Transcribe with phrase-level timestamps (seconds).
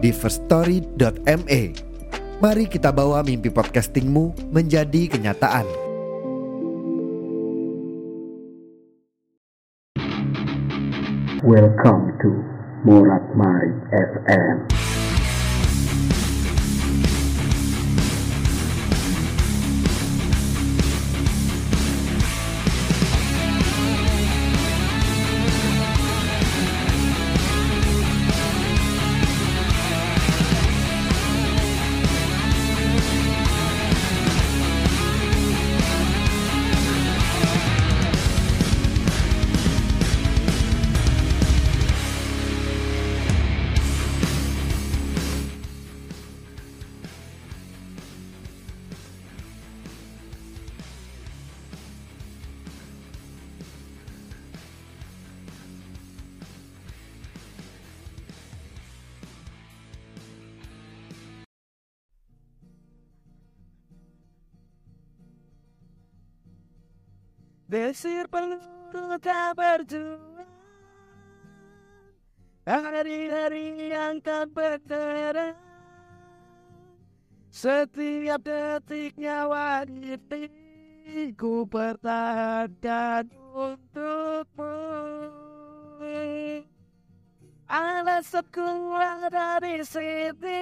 [0.00, 1.62] di firststory.me.
[2.40, 5.68] Mari kita bawa mimpi podcastingmu menjadi kenyataan.
[11.44, 12.30] Welcome to
[13.36, 14.89] Marit FM.
[67.70, 70.42] Desir peluru tak berjuang.
[72.66, 75.54] Hari-hari yang tak berterang.
[77.54, 80.50] Setiap detik nyawa ini
[81.38, 84.74] Ku pertahankan untukmu.
[87.70, 90.58] Alasan keluar dari sini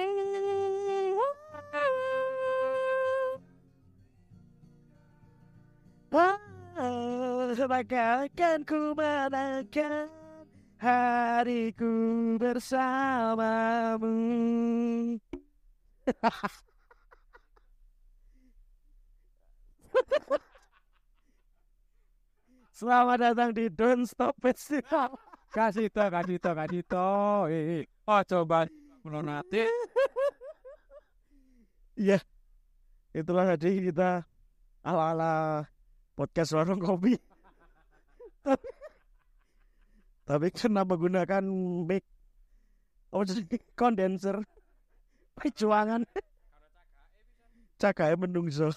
[7.59, 10.07] Bagaikan ku menangkan
[10.79, 11.91] hariku
[12.39, 14.15] bersamamu.
[22.79, 25.19] Selamat datang di Don't Stop Festival.
[25.51, 27.11] Kasih to, kasih to, kasih to.
[28.07, 28.71] Oh coba
[29.03, 29.67] melonati.
[31.99, 32.23] Iya,
[33.11, 34.23] itulah tadi kita
[34.79, 35.67] ala-ala
[36.15, 37.19] podcast warung kopi.
[40.27, 41.43] Tapi, karena menggunakan
[41.85, 42.03] mic?
[43.09, 44.45] Oh jadi kondenser
[45.33, 46.05] perjuangan.
[47.79, 48.69] Cakae menungso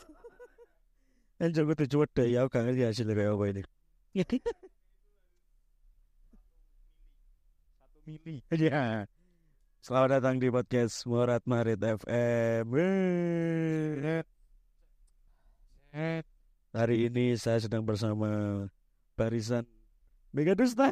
[1.43, 3.63] yang jago tujuh wedek ya gak ngerti hasilnya kayak apa ini.
[7.83, 8.39] Satu mili.
[8.55, 9.07] ya
[9.83, 12.67] selamat datang di podcast Morat Marit FM
[16.71, 18.31] hari ini saya sedang bersama
[19.23, 19.63] barisan.
[20.35, 20.91] Mega Dusta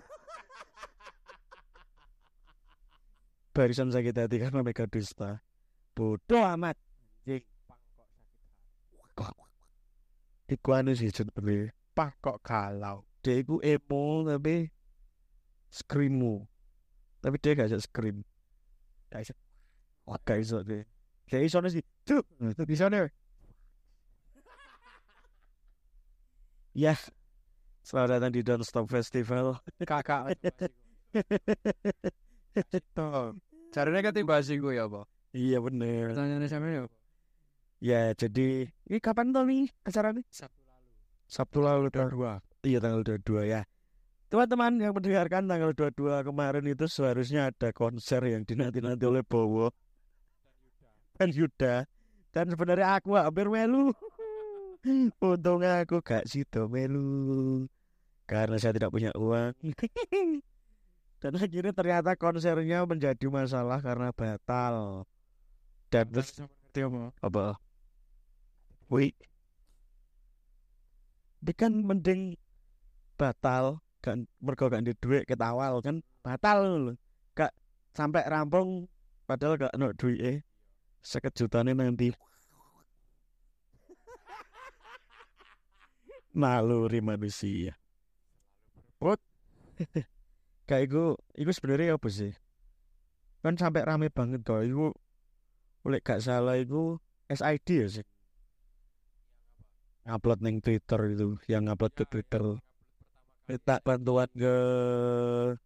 [3.50, 5.42] barisan sakit hati karena Mega Dusta
[5.98, 6.78] bodoh amat.
[10.50, 13.06] Iku anu sih sebenernya Pak kok galau.
[13.20, 14.72] dia iku emo tapi
[15.70, 16.48] screamo
[17.20, 18.24] tapi dia gak bisa scream.
[19.12, 19.34] Gak bisa
[20.08, 20.82] wah gak bisa deh
[21.30, 21.84] gak bisa sih.
[22.06, 23.10] Tuh itu bisa nih.
[26.74, 26.94] Ya
[27.90, 30.38] selamat datang di Don't Stop Festival Kakak.
[32.94, 33.34] Tuh.
[33.74, 35.10] Caranya tiba sih gue ya, Pak.
[35.34, 36.82] iya bener Pertanyaannya sama ya.
[37.82, 40.86] ya jadi ini kapan tuh nih acaranya Sabtu lalu.
[41.26, 42.32] Sabtu lalu tanggal Dua.
[42.62, 43.66] Iya tanggal 22 ya.
[44.30, 49.74] Teman-teman yang mendengarkan tanggal 22 kemarin itu seharusnya ada konser yang dinanti-nanti oleh Bowo
[51.18, 51.90] dan Yuda.
[52.30, 53.90] Dan sebenarnya aku hampir melu.
[55.18, 57.66] Untungnya aku gak sido melu.
[58.30, 59.58] Karena saya tidak punya uang.
[61.20, 65.02] dan akhirnya ternyata konsernya menjadi masalah karena batal.
[65.90, 66.38] Dan terus
[67.18, 67.58] apa?
[68.86, 69.10] Wih.
[71.42, 72.38] Dia kan mending
[73.18, 76.94] batal kan mergo gak di duit kita awal kan batal lho.
[77.34, 77.50] Gak
[77.90, 78.86] sampai rampung
[79.26, 80.38] padahal gak ono duit eh.
[81.02, 82.14] Sekejutane nanti.
[86.38, 87.74] Naluri manusia.
[89.00, 89.18] Put.
[90.68, 91.04] Kayak iku,
[91.34, 92.36] iku sebenarnya apa sih?
[93.40, 94.60] Kan sampai rame banget kok.
[94.60, 94.92] Iku
[95.88, 97.00] oleh gak salah iku
[97.32, 98.06] SID ya sih.
[100.04, 102.60] Upload neng Twitter itu, yang upload ke Twitter.
[103.50, 104.54] minta bantuan ke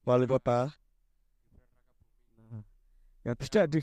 [0.08, 0.72] wali kota
[3.24, 3.80] ya tidak di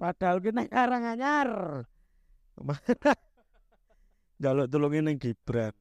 [0.00, 1.50] Padahal kita Karanganyar.
[4.40, 5.76] Jaluk tulungin yang Gibran.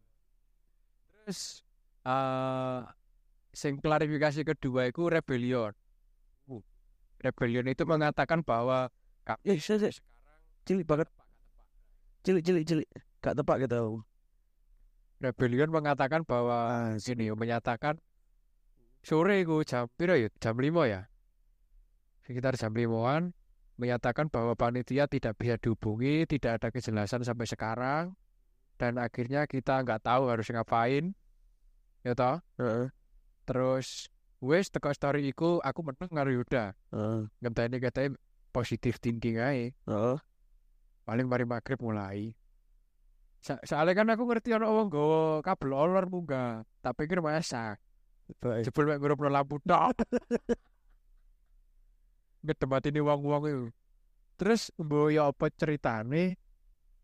[1.29, 1.61] Terus
[2.09, 2.81] eh
[3.53, 5.69] sing klarifikasi kedua itu rebellion.
[6.49, 6.57] Uh,
[7.21, 8.89] Rebellion itu mengatakan bahwa
[9.45, 9.93] Ya, sih, sih.
[10.65, 11.05] Cilik banget.
[12.25, 12.89] Cilik, cilik, cilik.
[13.21, 14.01] Gak tepak gitu.
[15.21, 18.01] Rebellion mengatakan bahwa Ah, ini menyatakan
[19.05, 20.33] sore itu jam piro ya?
[20.41, 21.05] Jam 5 ya.
[22.25, 23.37] Sekitar jam 5-an
[23.77, 28.17] menyatakan bahwa panitia tidak bisa dihubungi, tidak ada kejelasan sampai sekarang
[28.79, 31.11] dan akhirnya kita nggak tahu harus ngapain.
[32.03, 32.39] Ya toh?
[32.59, 32.87] Heeh.
[33.43, 34.07] Terus
[34.39, 36.77] wes teko story iku aku meneng karo Yuda.
[36.95, 37.27] Heeh.
[37.43, 38.15] Ngenteni katanya
[38.55, 39.75] positif thinking ae.
[39.87, 40.17] Heeh.
[41.03, 42.31] Paling mari maghrib mulai.
[43.39, 46.63] Sa soalnya kan aku ngerti ana wong nggawa kabel olor munggah.
[46.83, 47.79] Tak pikir masak.
[48.63, 49.95] Jebul mek ngurupno lampu tok.
[52.45, 53.65] Ngedematini wong-wong iku.
[54.39, 56.39] Terus mbok ya apa ceritane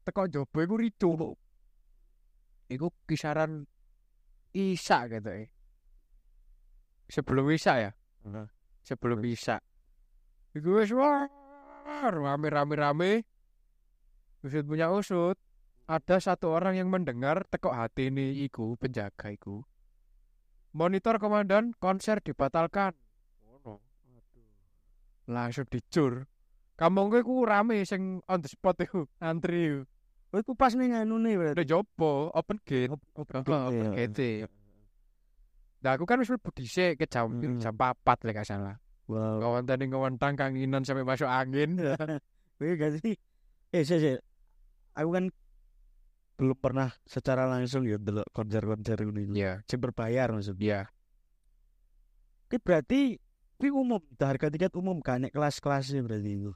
[0.07, 1.11] teko jobo iku ricu.
[2.71, 3.67] Iku kisaran
[4.55, 5.51] Isa gitu eh.
[7.11, 7.91] Sebelum Isa ya?
[8.23, 8.47] Heeh.
[8.87, 9.59] Sebelum Isa.
[10.55, 11.27] Iku wis war
[11.85, 13.27] rame-rame-rame.
[14.41, 15.35] Usut punya usut.
[15.85, 19.61] Ada satu orang yang mendengar tekok hati ini iku penjaga iku.
[20.73, 22.97] Monitor komandan konser dibatalkan.
[25.29, 26.25] Langsung dicur.
[26.75, 29.79] Kampung gue ku rame sing on the spot iku, antri iku.
[30.35, 31.55] Oh, itu pas nih nganu nih berarti.
[31.55, 32.91] Udah jopo, open gate.
[33.15, 34.31] Open Heeh, open gate.
[35.79, 37.55] Nah, aku kan wis mlebu dhisik ke jam Hmm.
[37.55, 38.75] jam 4 lek gak salah.
[39.07, 39.39] Wow.
[39.39, 41.79] Ngawanteni ngawentang kanginan sampai masuk angin.
[42.55, 43.15] Iya gak sih?
[43.71, 44.15] Eh, sih, sih.
[44.95, 45.27] Aku kan
[46.35, 49.39] belum pernah secara langsung ya delok konser-konser ini.
[49.39, 50.59] Iya, Sing berbayar maksudnya.
[50.59, 50.79] iya.
[52.47, 53.19] Itu berarti
[53.59, 56.51] ini umum, harga tiket umum kan kelas-kelasnya berarti itu.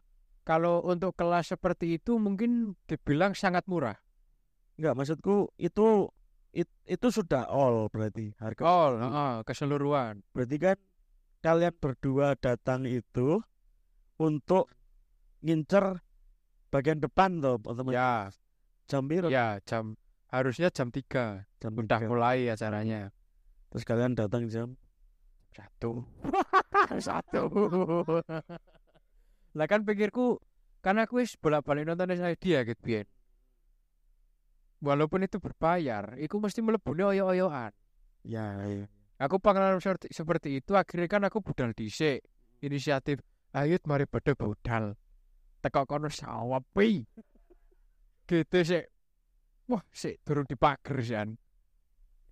[0.50, 3.94] Kalau untuk kelas seperti itu mungkin dibilang sangat murah.
[4.82, 6.10] Enggak, maksudku itu
[6.50, 8.64] it- itu sudah all berarti harga.
[8.66, 10.26] All, heeh, keseluruhan.
[10.34, 10.78] Berarti kan
[11.46, 13.46] kalian berdua datang itu
[14.18, 14.74] untuk
[15.46, 16.02] ngincer
[16.74, 18.34] bagian depan toh, otomatis Ya,
[18.90, 19.30] jam piro?
[19.30, 19.94] ya jam
[20.34, 22.10] harusnya jam 3 jam udah tiga.
[22.10, 23.14] mulai acaranya.
[23.70, 24.74] Terus kalian datang jam
[25.54, 26.02] Satu.
[27.06, 27.46] Satu.
[29.58, 30.38] lah kan pikirku
[30.80, 33.08] karena aku wis bolak-balik nonton ya gitu biyen.
[34.80, 37.76] Walaupun itu berbayar, itu mesti melebuni oyo-oyoan.
[38.24, 38.88] ya, ya.
[39.20, 42.24] Aku pengalaman seperti, seperti itu akhirnya kan aku budal dhisik.
[42.64, 43.20] Inisiatif,
[43.52, 44.96] ayo mari pada budal.
[45.60, 47.04] Teko kono sawapi.
[48.24, 48.84] Gitu sih.
[49.68, 51.36] Wah, sik durung dipager sian.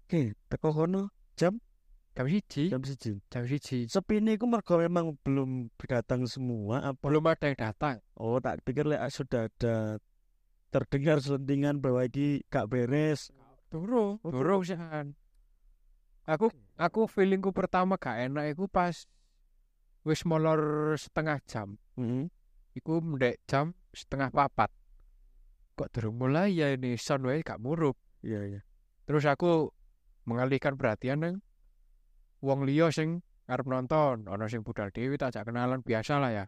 [0.07, 1.59] Oke, teko kono Jam
[2.25, 3.21] siji, jam siji.
[3.29, 3.85] jam siji.
[3.85, 7.05] Sepi ini aku mergo memang belum datang semua apa?
[7.05, 8.01] Belum ada yang datang.
[8.17, 10.01] Oh, tak pikir lek sudah ada
[10.73, 13.29] terdengar selentingan bahwa ini gak beres.
[13.69, 15.13] Durung, Oh, durung sian.
[16.25, 19.05] Aku aku feelingku pertama gak enak iku pas
[20.01, 21.77] wis molor setengah jam.
[22.01, 22.33] Heeh.
[22.73, 24.73] Iku mendek jam setengah papat.
[25.77, 27.93] Kok durung mulai ya ini sound gak murup.
[28.25, 28.61] Iya, iya.
[29.05, 29.69] Terus aku
[30.25, 31.35] mengalihkan perhatian nang
[32.41, 36.45] wong liya sing arep nonton, ana sing budal dhewe tak ajak kenalan biasa lah ya.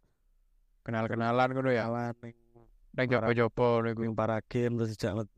[0.84, 1.88] Kenal-kenalan ngono ya.
[1.88, 2.36] Kawan ning
[2.90, 4.02] Nang jopo-jopo niku.
[4.02, 5.30] ning para game terus sejak metu.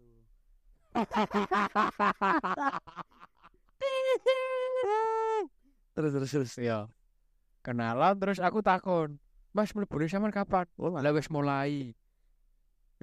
[5.95, 6.53] terus terus terus.
[6.57, 6.87] Ya.
[7.61, 9.21] Kenalan terus aku takon,
[9.53, 11.93] "Mas mlebune sampean kapan?" Oh, Lah wis mulai.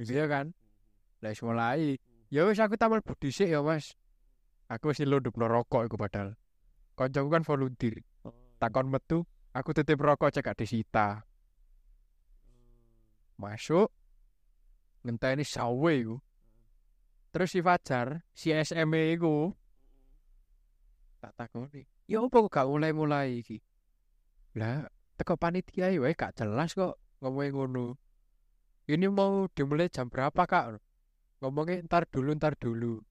[0.00, 0.50] Iya kan?
[1.22, 2.00] Lah wis mulai.
[2.32, 3.94] Ya wis aku tampil dhisik ya, Mas.
[4.68, 6.34] Aku wis nyelundupno rokok iku padahal.
[6.98, 8.02] Koncoku kan volunteer.
[8.58, 9.22] Takon metu,
[9.54, 11.22] aku titip rokok cek disita.
[13.38, 13.94] Masuk.
[15.06, 16.18] Ngenteni sawe iku.
[17.30, 19.54] Terus si Fajar, si SME iku
[21.22, 21.82] tak takoni.
[22.08, 23.58] Ya apa kok gak mulai-mulai iki?
[24.56, 24.86] Lah,
[25.18, 27.86] teko panitia wae gak jelas kok ngomongin ngono.
[28.88, 30.80] Ini mau dimulai jam berapa kak?
[31.44, 33.04] Ngomongnya ntar dulu ntar dulu.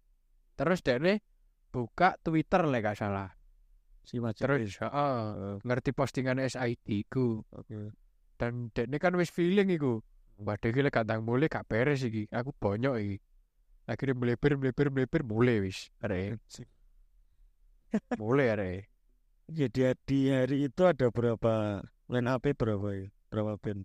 [0.57, 1.21] Terus dene
[1.69, 3.36] buka Twitter lah gak salah.
[4.07, 4.47] Si Majid.
[4.47, 5.19] Terus heeh,
[5.67, 7.43] ngerti postingan SID ku.
[7.51, 7.91] Oke.
[8.39, 9.99] Dan dene kan wis feeling iku.
[10.39, 12.31] Iki lek gak ndang mulai gak beres iki.
[12.31, 13.17] Aku bonyok iki.
[13.83, 15.91] Akhirnya melipir melipir melipir mulai wis.
[15.99, 16.39] Arek
[18.21, 18.87] mulai arek.
[19.47, 23.07] Jadi di hari itu ada berapa line up berapa ya?
[23.31, 23.83] Berapa band?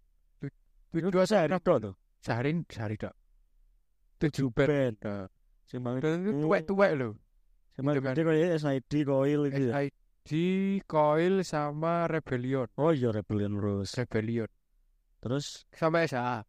[0.90, 1.94] Dua sehari tok tuh.
[2.22, 3.14] sehari sehari tok.
[4.22, 4.70] Tujuh band.
[4.70, 4.96] Band.
[5.02, 5.26] Nah,
[5.66, 7.16] Sing bang Dan itu tuwek-tuwek lho.
[7.72, 8.12] Sing bang itu kan.
[8.12, 9.72] gede kayak SID Coil gitu ya.
[10.22, 12.70] SID, Coil sama Rebellion.
[12.78, 13.98] Oh iya Rebellion Rose.
[13.98, 14.46] Rebellion.
[15.18, 16.46] Terus sama SHA.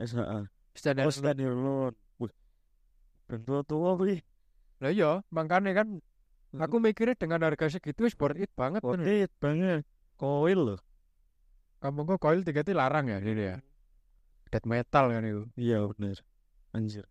[0.00, 0.48] SHA.
[0.72, 1.04] Standar.
[1.04, 1.92] Oh, standard loan.
[2.16, 2.32] Wih.
[3.28, 4.24] Ben tua-tua wih.
[4.80, 6.00] Lah iya, makanya kan
[6.56, 9.84] aku mikirnya dengan harga segitu wis worth it banget Worth it banget.
[10.16, 10.80] Koil loh.
[11.84, 13.56] Kamu kok koil tiga larang ya ini ya.
[14.48, 15.44] Death metal kan itu.
[15.60, 16.24] Iya bener.
[16.72, 17.04] Anjir.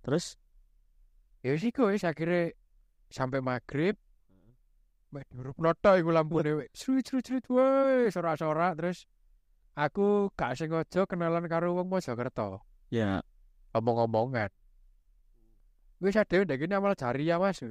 [0.00, 0.40] Terus
[1.44, 2.56] Ya sih kok wis akhirnya
[3.12, 3.94] sampai maghrib.
[5.16, 6.68] Mek diurup noto iku lampune.
[6.78, 9.08] Srut srut srut woi, sorak-sorak terus
[9.72, 12.60] aku gak sengaja kenalan karo wong Mojokerto.
[12.92, 13.24] ya
[13.72, 14.52] Omong-omongan.
[16.00, 17.64] Wis ada ndek kene amal jari ya Mas.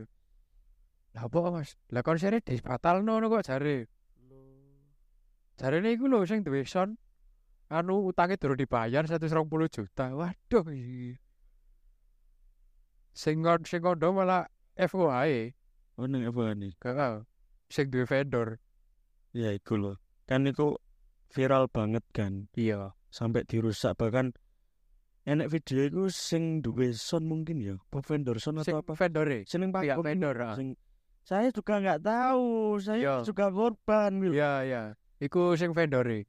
[1.13, 1.77] Lah apa Mas?
[1.93, 3.85] Lah konsernya dibatalno ngono kok jare.
[5.55, 6.97] Jarene iku lho sing duwe son
[7.69, 10.13] anu utangnya durung dibayar 120 juta.
[10.17, 10.65] Waduh.
[10.73, 11.17] iki.
[13.13, 15.53] Sing ngon- sing kondo malah FOA
[15.95, 16.75] Oh ning apa nih?
[16.83, 17.23] Heeh.
[17.69, 18.61] Sing duwe vendor.
[19.35, 19.95] Ya iku loh.
[20.25, 20.77] Kan itu
[21.33, 22.47] viral banget kan.
[22.55, 22.93] Iya.
[23.09, 24.31] Sampai dirusak bahkan
[25.25, 27.75] enek video itu sing duwe sound mungkin ya.
[27.91, 28.93] Apa vendor sound Sing atau apa?
[28.95, 29.43] vendore.
[29.49, 30.35] Seneng pak Pihak vendor.
[30.55, 30.67] Sing
[31.25, 32.77] saya juga nggak tahu.
[32.77, 33.15] Saya Iya.
[33.25, 34.11] juga korban.
[34.21, 34.33] Wil.
[34.37, 34.83] Iya, iya.
[35.17, 36.21] Iku sing vendore.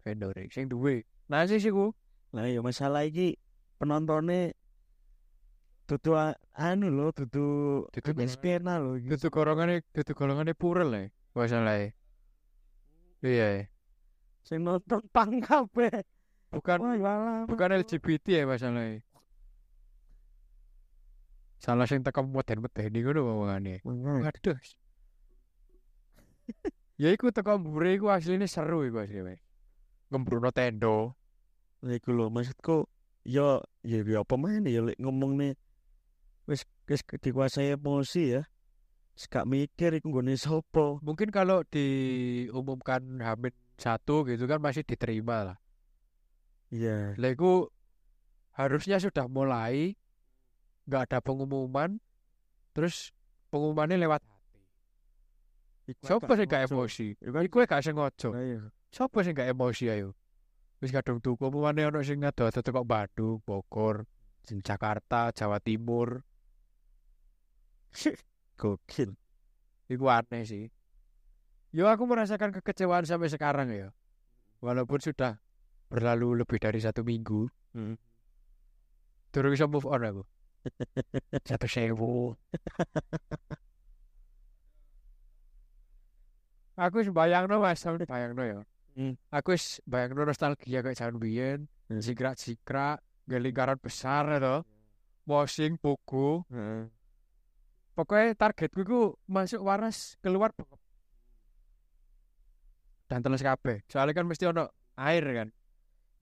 [0.00, 1.04] Vendore sing duwe.
[1.28, 1.92] Nah sih iku.
[2.32, 3.36] Nah ya masalah iki
[3.76, 4.52] penontonnya
[5.88, 7.44] dudu a- anu loh, dudu
[7.88, 8.94] Dudu dudu skena loh.
[9.00, 9.08] iki.
[9.08, 9.32] Dudu
[9.96, 11.02] dudu golongane purel ya.
[11.34, 11.88] Masalah.
[13.24, 13.66] Iya.
[14.44, 16.04] Sing nonton pang kabeh.
[16.52, 17.44] Bukan Wah, walah.
[17.44, 19.04] bukan LGBT ya masalahnya.
[21.58, 23.82] Salah sing teko meden-medeni ngono omongane.
[23.82, 24.30] Makanya.
[24.30, 24.58] Waduh.
[27.02, 29.42] ya iku teko mbure iku asline seru iku asline.
[30.08, 31.18] Ngembrono tendo.
[31.82, 32.86] Lah iku lho maksudku
[33.28, 35.52] ya ya ya apa mana ya ngomong nih
[36.48, 38.42] wis wis dikuasai emosi ya.
[39.18, 41.02] Gak mikir iku nggone sapa.
[41.04, 45.58] Mungkin kalau diumumkan Hamid satu gitu kan masih diterima lah.
[46.72, 47.18] Iya.
[47.18, 47.68] Iku
[48.56, 49.94] harusnya sudah mulai
[50.88, 52.00] nggak ada pengumuman
[52.72, 53.12] terus
[53.52, 54.62] pengumumannya lewat hati.
[56.04, 57.06] Siapa sih gak emosi?
[57.18, 58.28] Iku gak sengaja.
[58.32, 58.70] Iya.
[58.92, 60.14] Siapa sih gak emosi ayo?
[60.78, 64.06] Wis kadung tuku pengumumane ono sing ngado-ado teko Bandung, Bogor,
[64.46, 66.22] sing Jakarta, Jawa Timur.
[68.60, 69.14] Gokil.
[69.88, 70.64] Iku aneh sih.
[71.72, 73.88] Yo aku merasakan kekecewaan sampai sekarang ya.
[74.64, 75.38] Walaupun sudah
[75.88, 77.48] berlalu lebih dari satu minggu.
[77.72, 77.96] Hmm.
[79.32, 80.22] Durung bisa move on aku.
[81.48, 82.34] Satu sewu.
[86.78, 88.60] aku wis bayangno Mas, sampe bayangno ya.
[88.96, 89.14] Hmm.
[89.30, 92.04] Aku wis bayangno nostalgia kayak zaman biyen, Hmm.
[92.04, 94.64] sikrak-sikrak, gak lingkaran besar to.
[95.24, 96.44] Washing pugu.
[96.52, 96.88] Heeh.
[97.98, 100.54] Pokoknya targetku ku masuk waras keluar.
[103.10, 103.82] Dan teles kabeh.
[103.90, 105.48] Soalnya kan mesti ono air kan.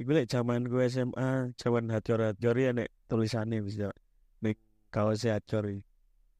[0.01, 3.93] Iku lek zaman gue SMA, zaman hajor-hajor ya nek tulisannya bisa
[4.41, 4.57] nek
[4.89, 5.85] kaos hajor iki.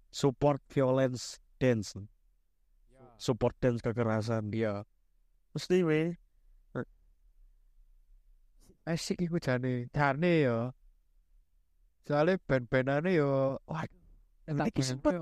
[0.09, 1.93] Support violence dance.
[3.21, 4.49] Support dance kekerasan.
[4.57, 4.89] Iya.
[5.53, 6.17] Mesti we.
[8.89, 9.93] Asik iku jane.
[9.93, 10.73] Jane ya.
[12.09, 13.85] Soalnya band-bandane yo wah
[14.47, 15.15] Tak iki sempet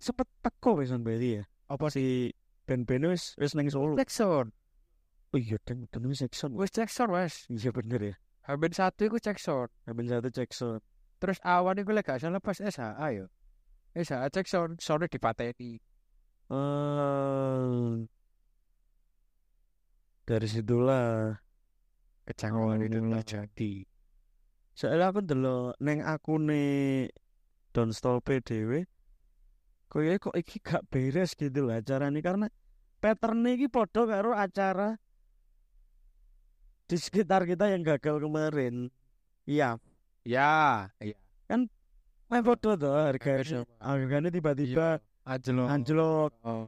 [0.00, 1.44] sempet teko wis Bali ya.
[1.68, 2.32] Apa si
[2.64, 3.94] band-band wis wis nang Solo.
[4.00, 4.50] Jackson.
[5.30, 6.56] Oh iya, dan dan wis Jackson.
[6.56, 7.44] Wis Jackson wes.
[7.52, 8.14] Iya bener ya.
[8.48, 9.68] Hamin satu iku Jackson.
[9.84, 10.80] Ambil satu Jackson.
[11.20, 13.28] Terus awan iku lek gak salah pas SHA yo.
[13.92, 15.76] SHA Jackson sone dipateni.
[16.50, 18.08] Eh
[20.26, 21.34] dari situlah
[22.22, 23.10] Kecanggungan Oh, itu iya.
[23.10, 23.72] lah jadi.
[24.70, 26.62] soalnya aku ndelok neng akune
[27.10, 27.29] Don
[27.90, 28.86] Stolpe dhewe
[29.86, 32.46] koyo kok iki gak beres gitu lah acaranya karena
[32.98, 34.94] patternnya iki podo karo acara
[36.84, 38.90] di sekitar kita yang gagal kemarin
[39.46, 39.78] iya
[40.20, 41.16] Ya, iya.
[42.28, 43.74] meh podo tuh harga Hampir sama.
[43.80, 45.66] harganya tiba-tiba Anjlok.
[45.66, 46.66] anjlok Oh.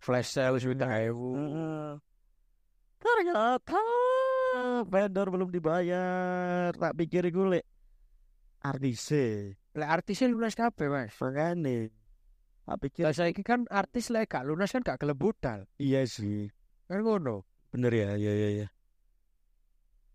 [0.00, 1.36] Flash sale sudah ewu.
[2.96, 3.80] Ternyata
[4.84, 7.64] vendor belum dibayar tak pikir iku lek
[8.60, 11.14] artise Lek artisnya lunas kabeh, Mas.
[11.22, 11.94] makane
[12.66, 15.66] tak pikir Lah saiki kan artis lek gak lunas kan gak gelem budal.
[15.78, 16.50] iya sih
[16.86, 17.42] Kan ngono.
[17.74, 18.68] bener ya iya iya iya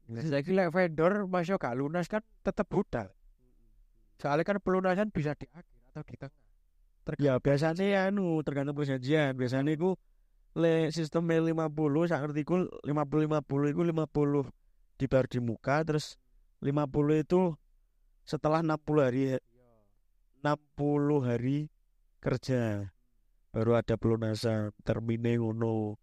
[0.08, 3.12] Saiki lek vendor masuk gak lunas kan tetep budal.
[4.20, 6.36] Soalnya kan pelunasan bisa di akhir atau di tengah.
[7.20, 9.94] ya biasanya ya anu tergantung perjanjian biasanya iku
[10.56, 16.18] le sistemnya 50 sak ngertiku 50 50 iku 50 dibayar di muka terus
[16.64, 17.54] 50 itu
[18.26, 19.38] setelah 60 hari
[20.42, 21.70] 60 hari
[22.18, 22.90] kerja
[23.54, 25.96] baru ada pelunasan termine ngono.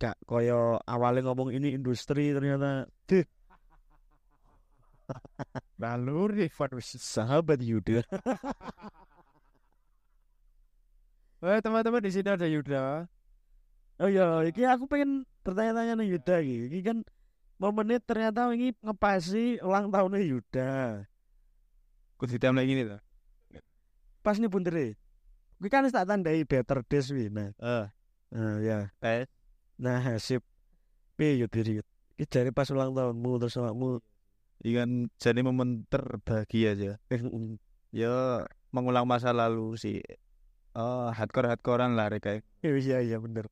[0.00, 3.24] Gak koyo awalnya ngomong ini industri ternyata deh
[5.82, 6.48] Lalu
[6.88, 8.04] sahabat Yuda.
[11.40, 13.08] Eh teman-teman di sini ada Yuda.
[13.96, 16.80] oh iya iki aku pengen bertanya-tanya nih Yuda Iki.
[16.84, 17.00] Kan
[17.56, 21.08] momennya ternyata ini ngepasi ulang tahunnya Yuda
[22.20, 23.00] Kudu lagi ini tuh.
[24.20, 25.00] pas nih buntere
[25.56, 27.84] Iki kan wis tak tandai better days wi nah Eh,
[28.36, 29.24] nah ya tes.
[29.80, 30.44] nah sip
[31.16, 31.80] piye Yud diri
[32.20, 34.04] Iki jare pas ulang tahunmu terus awakmu
[34.60, 36.92] Ini kan jadi momen terbahagia aja.
[37.96, 40.04] Ya mengulang masa lalu sih.
[40.76, 42.44] Oh, hardcore hardcorean lah kayak.
[42.60, 43.48] iya iya bener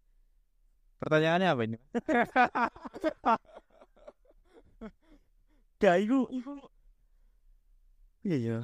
[1.00, 1.78] Pertanyaannya apa ini?
[5.78, 6.58] Ya iku iku
[8.28, 8.58] Iya ya.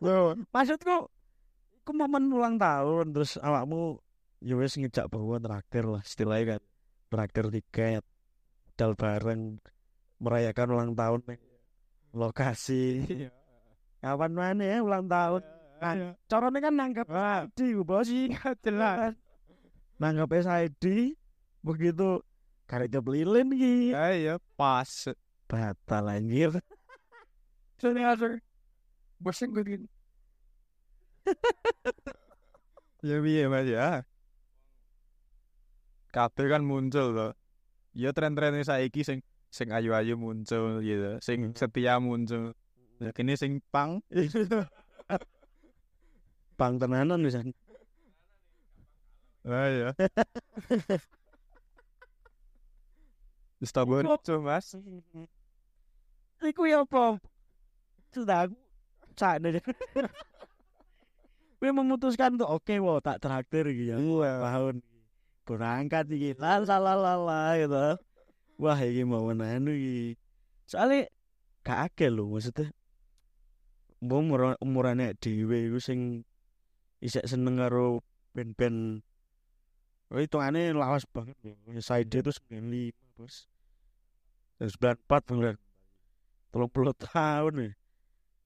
[0.56, 1.12] Maksudku
[1.84, 4.00] iku momen ulang tahun terus awakmu
[4.40, 6.62] ya wis ngejak bawa traktir lah istilahnya kan.
[7.12, 8.04] Traktir tiket
[8.80, 9.60] dal bareng
[10.16, 11.40] merayakan ulang tahun ning
[12.16, 13.04] lokasi.
[14.00, 15.44] Kapan mana ya ulang tahun?
[15.76, 18.08] Kan carane kan nanggap SID bos
[18.64, 19.12] jelas.
[20.00, 21.12] Nanggap SID
[21.60, 22.24] begitu
[22.64, 23.92] karek lilin iki.
[23.92, 24.88] Ayo pas.
[25.44, 26.56] Batal anjir.
[27.76, 28.40] Sini ada.
[29.20, 29.86] Bosan gue gini.
[33.02, 34.04] Ya piye Mas ya.
[36.12, 37.30] Kabeh kan muncul loh.
[37.96, 39.18] Ya tren-trennya saiki sing
[39.52, 42.52] sing ayu-ayu muncul gitu, sing setia muncul.
[43.00, 44.00] Ya kini sing pang
[46.58, 47.44] Bang tenanan bisa.
[49.44, 49.88] Ah ya.
[53.86, 54.72] Muncul Mas.
[56.50, 57.16] Iku ya apa?
[58.12, 58.48] Sudah
[59.16, 59.42] cak.
[61.56, 64.44] Gue memutuskan tuh oke wow tak traktir gitu ya.
[64.44, 64.84] Tahun
[65.48, 67.96] berangkat iki la la la la la gitu.
[68.60, 70.20] Wah iki mau anu iki.
[70.68, 71.08] Soalnya
[71.64, 72.68] gak akeh lho maksudnya.
[74.04, 76.22] Mbok umur umurane dhewe iku sing
[77.00, 78.04] isek seneng karo
[78.36, 79.00] band-band
[80.06, 81.58] Oh hitungannya lawas banget loh.
[81.82, 83.50] Side itu 95 bos.
[84.62, 85.56] Dan 94 beneran.
[86.54, 87.72] Tolong puluh tahun nih.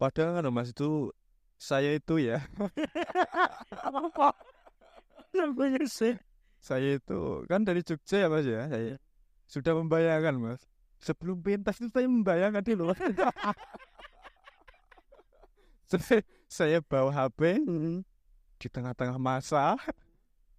[0.00, 1.12] Padahal kan Mas itu
[1.60, 2.40] saya itu ya,
[3.84, 4.32] Apa?
[6.56, 8.64] Saya itu kan dari Jogja ya Mas ya.
[8.72, 8.96] Saya
[9.44, 10.64] sudah membayangkan Mas.
[11.04, 12.96] Sebelum pentas itu saya membayangkan di luar.
[15.92, 17.60] saya, saya bawa HP
[18.56, 19.76] di tengah-tengah masa.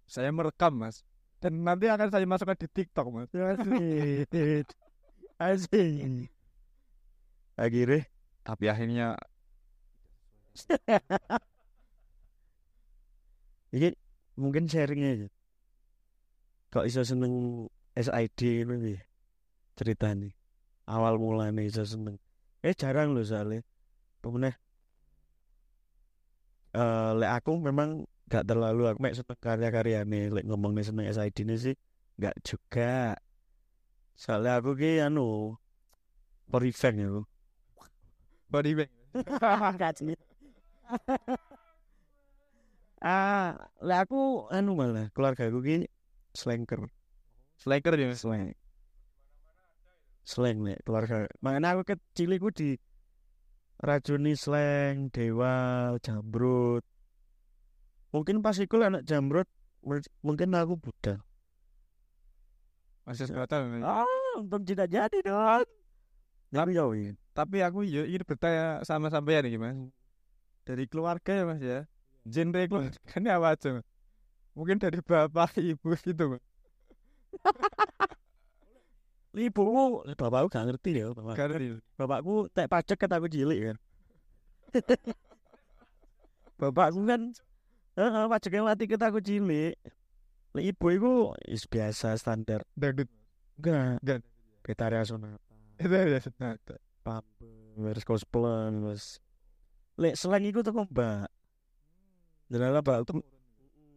[0.06, 1.02] Saya merekam Mas.
[1.42, 3.26] Dan nanti akan saya masukkan di TikTok Mas.
[3.34, 4.70] Asik.
[5.34, 6.30] Asik.
[7.58, 8.06] Akhirnya
[8.42, 9.14] Tapi akhirnya
[13.76, 13.88] ini
[14.36, 15.28] mungkin sharingnya aja.
[16.72, 18.98] Kok iso seneng SID ini nih
[19.76, 20.32] cerita nih.
[20.88, 22.16] Awal mulanya iso seneng.
[22.64, 23.62] Eh jarang loh soalnya.
[24.20, 24.56] Pemenang.
[26.72, 31.56] Eh lek aku memang gak terlalu aku mek seneng karya-karyane lek ngomongnya seneng SID ini
[31.60, 31.74] sih
[32.16, 33.16] gak juga.
[34.16, 35.56] Soalnya aku ki anu
[36.52, 37.08] event ya.
[38.52, 38.90] body bag.
[43.02, 45.90] Ah, lah aku anu malah keluarga aku ki
[46.38, 46.86] slanker.
[47.58, 48.14] Slacker ya.
[48.14, 48.54] Slang.
[50.22, 51.26] Slang nek keluarga.
[51.42, 52.78] Makanya aku kecil iku di
[53.82, 56.86] racuni slang, dewa, jambrut.
[58.14, 59.50] Mungkin pas iku anak jambrut
[60.22, 61.18] mungkin aku budal.
[63.02, 63.66] Masih sebatal.
[63.82, 64.06] Ah,
[64.38, 65.66] untung tidak jadi dong.
[66.54, 67.18] Tapi ya win.
[67.34, 69.90] Tapi aku yo ingin bertanya sama sampean nih Mas.
[70.62, 71.78] Dari keluarga ya Mas ya.
[72.22, 73.86] Genre keluarganya apa aja Mas?
[74.52, 76.42] Mungkin dari bapak, ibu gitu Mas.
[79.32, 81.34] Ibumu, bapakku gak ngerti ya, bapak.
[81.40, 81.80] Gak ngerti.
[81.96, 83.76] Bapakku tek pajak kan aku cilik kan.
[86.60, 87.32] Bapakku kan
[87.96, 89.72] heeh pajaknya mati kita aku cilik.
[90.52, 91.12] Lek ibu iku
[91.48, 92.60] is biasa standar.
[92.76, 93.08] Dangdut.
[93.56, 94.04] Enggak.
[94.04, 94.20] Enggak.
[94.60, 95.40] Betaria Sonata.
[95.80, 96.76] Itu ya senata.
[97.00, 99.16] Pampers cosplay wis.
[100.00, 101.28] Lek slang iku teko Mbak.
[102.52, 103.20] Jelala mbakku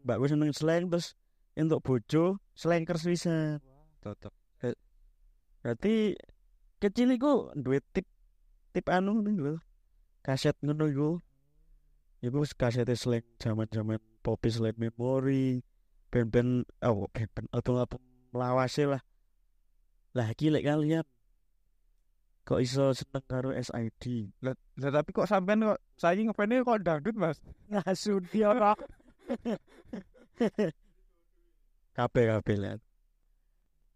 [0.03, 1.15] mbakku seneng slang terus
[1.55, 3.59] entuk bojo slankers wisan.
[4.03, 4.33] Tetep.
[5.63, 6.13] Berarti
[6.77, 8.05] kecil iku duwe tip
[8.75, 9.59] tip anu lho.
[10.21, 11.09] Kaset ngono iku.
[12.23, 15.61] Iku kaset slang zaman-zaman Poppy Slide Memory,
[16.09, 18.01] band-band oh band-band atau apa
[18.33, 19.01] melawase lah.
[20.17, 21.05] Lah iki lek kalian
[22.45, 24.29] kok iso seneng karo SID?
[24.45, 27.37] Lah lah, tapi kok sampean kok saya ngefans kok dangdut Mas?
[27.67, 28.77] Ngasudi ora.
[31.95, 32.79] Kabeh kabeh lihat.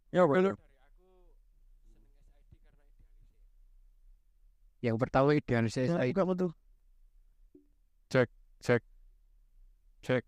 [0.09, 0.33] Ya apa?
[0.33, 0.53] Kalau
[4.79, 6.47] yang pertama idealis Ya, SID buka metu.
[8.09, 8.29] cek
[8.63, 8.81] cek
[10.01, 10.23] cek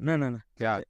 [0.00, 0.42] Nah, nah, nah.
[0.56, 0.80] ya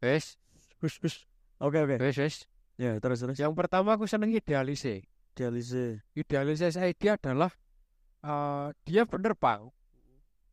[0.00, 0.40] wes
[0.80, 1.28] Hus, hus.
[1.60, 2.00] Oke, oke.
[2.00, 2.36] wes wes
[2.76, 3.40] Ya, terus terus.
[3.40, 4.84] yang pertama aku seneng idealis
[5.32, 6.00] Dialise.
[6.12, 7.52] idealis SID adalah
[8.20, 9.72] eh, dia bener pang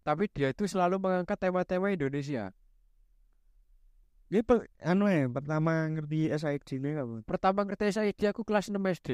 [0.04, 2.52] tapi dia itu selalu mengangkat tema-tema Indonesia
[4.28, 4.42] Ini
[4.82, 7.20] anu ya, pertama ngerti SID ini kapan?
[7.22, 9.10] pertama ngerti SID aku kelas 6 SD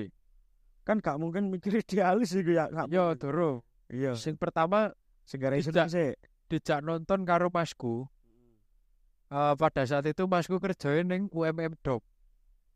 [0.82, 2.65] Kan gak mungkin mikir idealis sih ya.
[2.88, 4.13] yo turu Iya.
[4.13, 6.13] sing pertama Segara sih.
[6.45, 8.06] dijak nonton karo masku
[9.30, 12.02] Eh, pada saat itu masku kerjain neng UMM Dop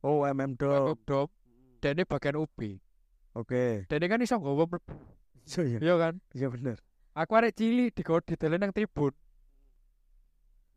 [0.03, 0.59] Oh, MM.
[0.59, 1.31] Dop
[1.83, 2.59] dan ini bagian UB
[3.35, 3.83] Oke.
[3.91, 4.95] dan ini kan iso nggawa mlebu
[5.67, 5.77] iya.
[5.83, 6.79] iya kan Iya bener.
[7.11, 9.11] aku arek cilik di ditelen nang tribun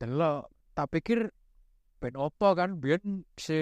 [0.02, 1.30] delok tak pikir
[2.02, 3.58] ben opo kan biyen si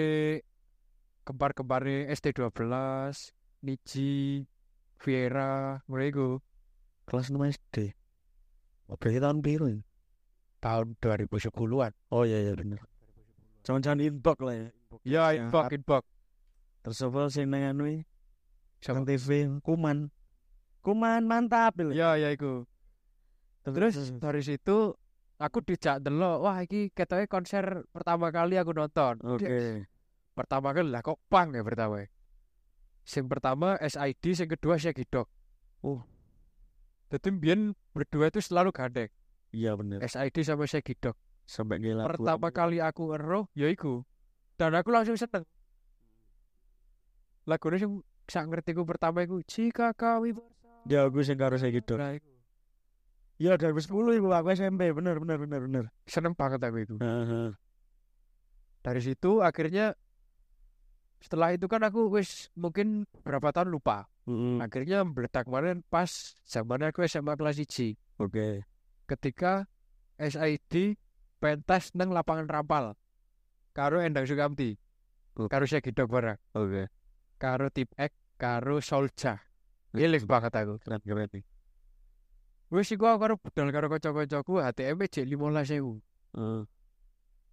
[1.21, 2.49] kembar-kembare ST12
[3.65, 4.41] Niji
[5.01, 6.41] Viera iku
[7.05, 7.93] Kelas 6 SD.
[8.89, 9.77] Oh, berarti tahun biru ya?
[10.57, 12.81] tahun 2010-an Oh iya iya bener.
[13.65, 14.67] Jangan-jangan inbox lah ya.
[15.01, 16.03] ya Ya, inbox inbox
[16.85, 18.05] Terus apa sih nang anu?
[18.77, 19.01] Siapa?
[19.03, 20.13] TV Kuman.
[20.85, 21.89] Kuman mantap lho.
[21.89, 22.69] ya ya iku
[23.65, 24.93] Terus dari situ
[25.35, 29.17] aku dijak delok, wah iki ketoke konser pertama kali aku nonton.
[29.25, 29.41] Oke.
[29.41, 29.83] Dia-
[30.35, 32.03] Pertama kali lah kok pang ya pertama.
[33.01, 35.25] Sing pertama SID, sing kedua Shaggy Dog.
[35.79, 36.03] Oh.
[37.07, 39.07] Jadi mbiyen berdua itu selalu gandeng.
[39.49, 40.03] Iya bener.
[40.03, 41.15] SID sama Shaggy Dog.
[41.45, 42.09] Sampai gila.
[42.09, 44.01] Pertama kali aku ngeroh ya iku.
[44.57, 45.45] Dan aku langsung seneng.
[47.45, 50.81] Lagunya sing sak ngerti ku pertama iku Jika kami bersama.
[50.89, 51.93] Ya aku sing karo saya gitu.
[51.95, 52.29] Nah, iku.
[53.37, 54.89] Iya 2010 iku aku SMP.
[54.89, 55.83] Bener bener bener bener.
[56.09, 56.95] Seneng banget aku itu.
[56.97, 57.53] Heeh.
[58.85, 59.97] dari situ akhirnya
[61.17, 64.61] setelah itu kan aku wis mungkin berapa tahun lupa Heeh.
[64.61, 68.61] akhirnya meletak kemarin pas zaman aku SMA kelas 1 Oke.
[69.09, 69.65] ketika
[70.21, 71.01] SID
[71.45, 72.97] pentas nang lapangan rampal.
[73.77, 74.73] Karo Endang Sukamti.
[75.37, 75.51] Oke.
[75.51, 76.87] karo Shaggy Dog bareng Oke.
[77.37, 79.35] karo Tip X karo Solja
[79.91, 80.79] Ilik banget aku.
[80.79, 81.43] Keren keren nih.
[82.71, 86.01] wis iku aku karo budal karo kanca-kancaku HTM jek 15.000
[86.39, 86.61] Heeh.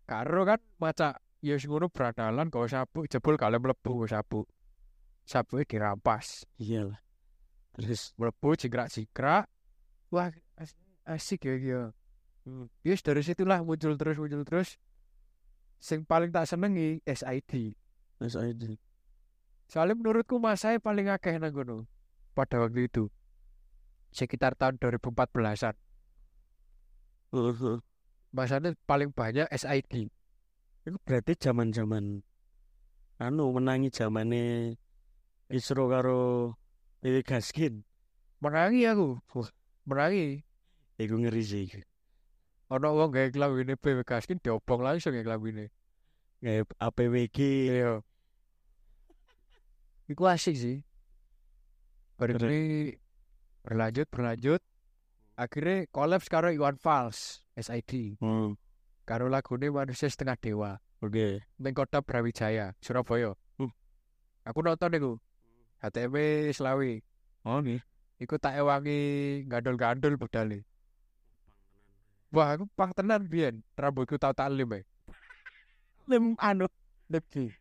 [0.06, 4.46] karo kan maca ya sing ngono brandalan kau sabuk jebul kalian mlebu kau sabuk.
[5.22, 6.46] Sabuknya dirampas.
[6.58, 7.00] Iya lah.
[7.78, 8.10] Terus?
[8.18, 9.46] Mlebu jingkrak-jingkrak.
[10.10, 11.80] Wah as- asik ya ya
[12.42, 12.66] Hmm.
[12.82, 14.74] yes dari situlah muncul terus muncul terus
[15.78, 17.78] sing paling tak senengi SID
[18.18, 18.62] SID.
[19.70, 21.54] soalnya menurutku masanya paling akeh nang
[22.34, 23.06] pada waktu itu
[24.10, 25.74] sekitar tahun 2014an
[27.30, 27.78] Heeh.
[28.34, 30.10] masanya paling banyak SID
[30.82, 32.26] Itu berarti zaman-zaman
[33.22, 34.74] anu menangi zamane
[35.46, 36.56] Isro karo
[37.06, 37.86] Dewi Gaskin.
[38.42, 39.22] menangi aku
[39.86, 40.42] menangi
[40.98, 41.66] Iku ngeri sih.
[42.72, 45.68] Ono wong gawe klambine PW Gaskin diobong langsung ya klambine
[46.42, 47.38] Kayak APWG.
[47.70, 48.02] Iya.
[50.10, 50.82] Iku asik sih.
[52.18, 52.98] Baru ini
[53.62, 54.58] berlanjut berlanjut.
[55.38, 58.18] Akhirnya collab karo Iwan Fals SID.
[58.18, 58.58] Hmm.
[59.06, 60.82] Karo lagune manusia setengah dewa.
[60.98, 61.46] Oke.
[61.62, 63.38] Neng kota Brawijaya, Surabaya.
[63.54, 63.70] Hmm.
[64.42, 65.12] Aku nonton iku.
[65.78, 67.06] HTM Selawi.
[67.46, 67.78] Oh nih.
[68.18, 70.66] Iku tak ewangi gandul-gandul budale.
[72.32, 73.60] Wah, aku pang tenan biyen.
[73.76, 74.84] Rambutku tau tak lim eh.
[76.08, 76.64] Lem anu
[77.12, 77.52] Lip ki.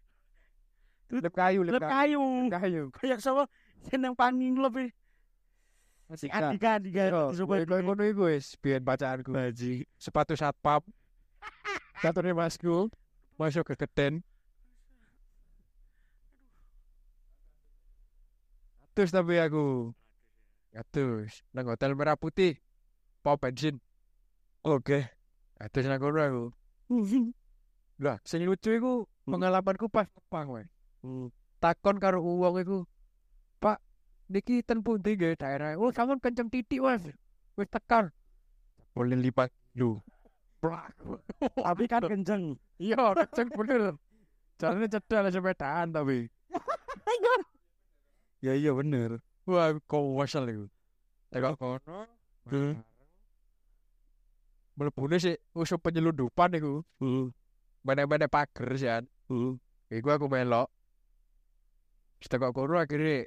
[1.12, 2.48] Lip kayu, lip lep kayu.
[2.48, 2.48] kayu.
[2.48, 2.84] Kayu.
[2.96, 3.44] Kayak sama
[3.84, 4.96] seneng paning lebih.
[6.08, 6.80] Asik Andika
[7.36, 9.32] supaya kowe ngono iku wis biyen bacaanku.
[9.32, 9.84] baji.
[10.00, 10.80] Sepatu satpam.
[12.00, 12.88] Katune masku
[13.36, 14.24] masuk ke keten.
[18.96, 19.92] Terus tapi aku
[20.96, 22.56] Terus nang hotel merah putih
[23.20, 23.80] pom bensin.
[24.62, 25.10] Oke.
[25.74, 26.46] Terus nang kono aku.
[28.06, 29.38] Lah, sing lucu iku Hmm.
[29.38, 30.66] pengalamanku pas tepang wae.
[31.06, 31.30] Hmm.
[31.62, 32.78] Takon karo wong iku.
[33.62, 33.78] Pak,
[34.34, 35.78] niki ten pundi nggih daerah?
[35.78, 37.06] Oh, sampean kenceng titik, Mas.
[37.54, 38.10] Wis tekan.
[38.98, 40.02] Boleh lipat lu.
[40.58, 40.90] Brak.
[41.54, 42.58] Tapi kan kenceng.
[42.82, 43.94] Iya, kenceng bener.
[44.58, 46.26] Jalannya cedal sepedaan tapi.
[48.42, 49.22] Ya iya bener.
[49.46, 50.66] Wah, kok wasal iku.
[51.30, 52.10] Tekok kono.
[54.76, 56.82] Melebune sih usup penyelundupan iku.
[57.04, 57.36] Hmm.
[57.84, 59.04] Mana-mana pager sih kan.
[59.28, 59.60] Hmm.
[59.92, 60.72] Iku aku melok.
[62.22, 63.26] Setelah kono akhirnya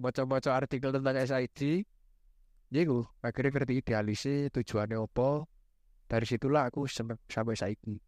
[0.00, 1.84] baca-baca artikel tentang SID.
[2.72, 5.44] Ya iku, akhirnya ngerti idealisnya tujuannya apa.
[6.08, 8.00] Dari situlah aku seneng sampai saiki.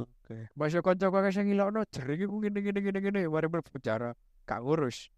[0.00, 0.52] Oke.
[0.56, 4.16] Masih kanca kakek sing ngilokno jering iku ngene ngene ngene ngene mari berbicara
[4.48, 5.12] gak ngurus.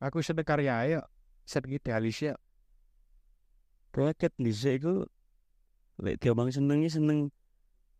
[0.00, 1.00] Aku seneng karya ya,
[1.48, 2.34] seneng idealis ya.
[3.92, 5.08] Bracket dhisik iku
[5.98, 7.30] lek diomong senengi seneng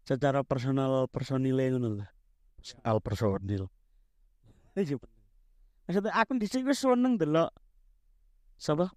[0.03, 2.07] secara personal personile ngono lho.
[2.59, 3.67] Soal personil.
[4.75, 5.19] Iya bener.
[5.85, 7.51] Maksudnya aku dhisik wis seneng delok
[8.55, 8.91] sapa?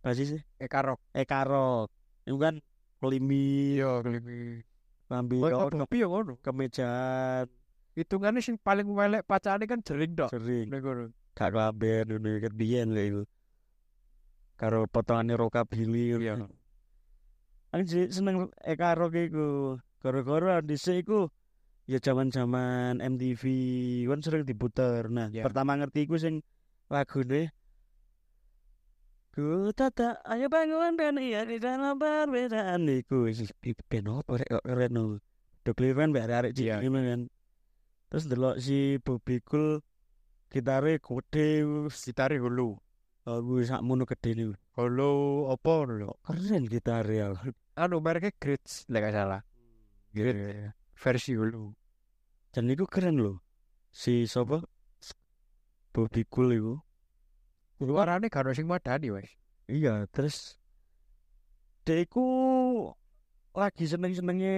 [0.00, 1.00] Basis Eka Rock.
[1.10, 1.88] Eka Rock.
[2.22, 2.60] Itu kan
[3.00, 4.60] kelimi Iya, klimi.
[5.04, 6.40] ngambil Oh, oh, tapi ya ngono.
[6.40, 7.46] kemejaan
[8.40, 10.14] sing paling welek pacane kan jering
[10.68, 11.04] Nek ngono.
[11.34, 11.50] gak
[12.08, 13.24] ngono ket biyen lho.
[14.54, 16.38] Karo potongane rockabilly Iya.
[17.74, 17.82] Aku
[18.14, 19.82] seneng Eka Rock iku.
[19.98, 21.26] Gara-gara dhisik iku
[21.90, 23.42] ya zaman-zaman MTV
[24.06, 25.10] kan sering diputer.
[25.10, 25.42] Nah, Iya.
[25.42, 26.38] pertama ngerti iku sing
[26.86, 27.50] lagune
[29.34, 33.26] Ku tata, ayo bangun dan iya di dalam perbedaan iku
[33.90, 35.18] ben opo rek kok keren lho.
[35.66, 37.20] Dokle kan mbak arek cilik kan.
[38.14, 39.82] Terus delok si Bobby Cool
[40.54, 42.78] gitare gede Gitare hulu.
[43.26, 44.54] aku sak mono gede niku.
[44.78, 46.14] Hulu opo lho?
[46.22, 47.34] Keren gitare ya.
[47.74, 49.42] Anu mereknya Grits, lek gak salah.
[50.14, 50.30] Gitu.
[50.94, 51.74] Versi hulu.
[52.54, 53.42] Dan itu keren loh.
[53.90, 54.62] Si sapa?
[55.90, 56.74] Bobby Cool iku.
[57.82, 59.30] Suarane gak sing madani wes.
[59.66, 60.54] Iya, terus
[61.82, 62.24] dia iku
[63.54, 64.56] lagi seneng-senengnya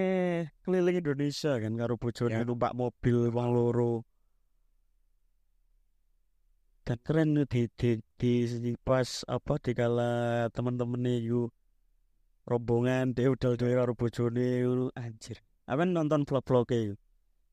[0.65, 2.45] keliling Indonesia kan karo bojone Ya.
[2.45, 4.05] numpak mobil wong loro.
[6.87, 11.51] Dan keren di, di, di, di pas apa di kala temen-temennya iku
[12.47, 14.47] rombongan dia udah udah karo bojone
[14.95, 15.37] anjir.
[15.67, 16.95] Apa nonton vlog-vlog iku.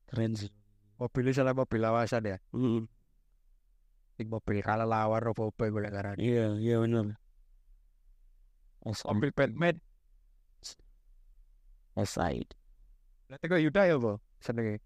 [0.07, 0.51] Keren sih.
[0.95, 2.37] Mobilnya salah mobil lawasan ya.
[2.55, 2.87] Mm,
[4.15, 6.19] Sing mobil kalah lawar opo opo golek karane.
[6.23, 7.19] Iya, iya bener.
[8.87, 9.75] Mobil Batman.
[11.99, 12.55] Aside.
[13.27, 14.23] Nanti kok Yuda ya, Bo?
[14.39, 14.79] Senenge.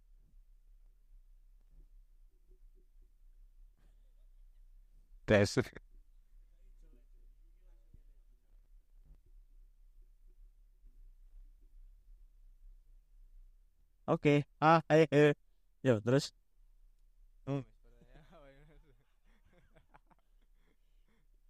[5.25, 5.61] Tes.
[14.09, 14.41] Oke.
[14.57, 15.37] Ah, eh, eh.
[15.85, 16.33] Yo, terus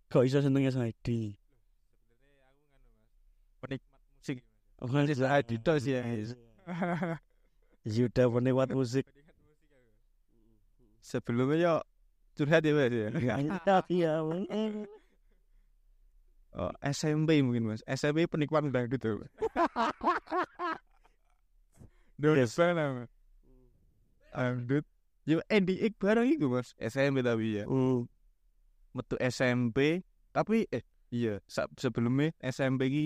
[0.10, 1.39] kok iso seneng SID?
[3.63, 4.38] Penikmat musik.
[4.84, 6.04] Oh, SID tok sih ya.
[7.88, 9.08] Yuda penikmat musik.
[11.00, 11.74] Sebelumnya yo
[12.36, 13.08] curhat ya Mas ya.
[13.88, 14.13] Iya,
[16.50, 17.86] Oh, SMP mungkin Mas.
[17.86, 19.22] SMP penikmat dangdut tuh.
[22.19, 22.51] Yes.
[22.53, 23.12] Dangdut banget Mas.
[24.36, 24.86] Dangdut.
[25.23, 26.75] Yo NDX bareng iku Mas.
[26.77, 27.63] SMP tapi ya.
[27.65, 28.05] Hmm.
[28.91, 33.05] Metu SMP tapi eh iya sa- sebelumnya SMP ki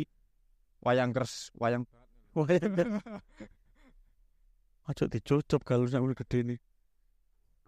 [0.82, 1.86] wayang kers wayang
[4.84, 6.60] Aja dicucup kalau sampe gede nih.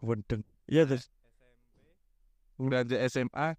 [0.03, 0.43] Wendeng.
[0.67, 1.07] Iya, terus.
[2.55, 3.55] beranjak SMA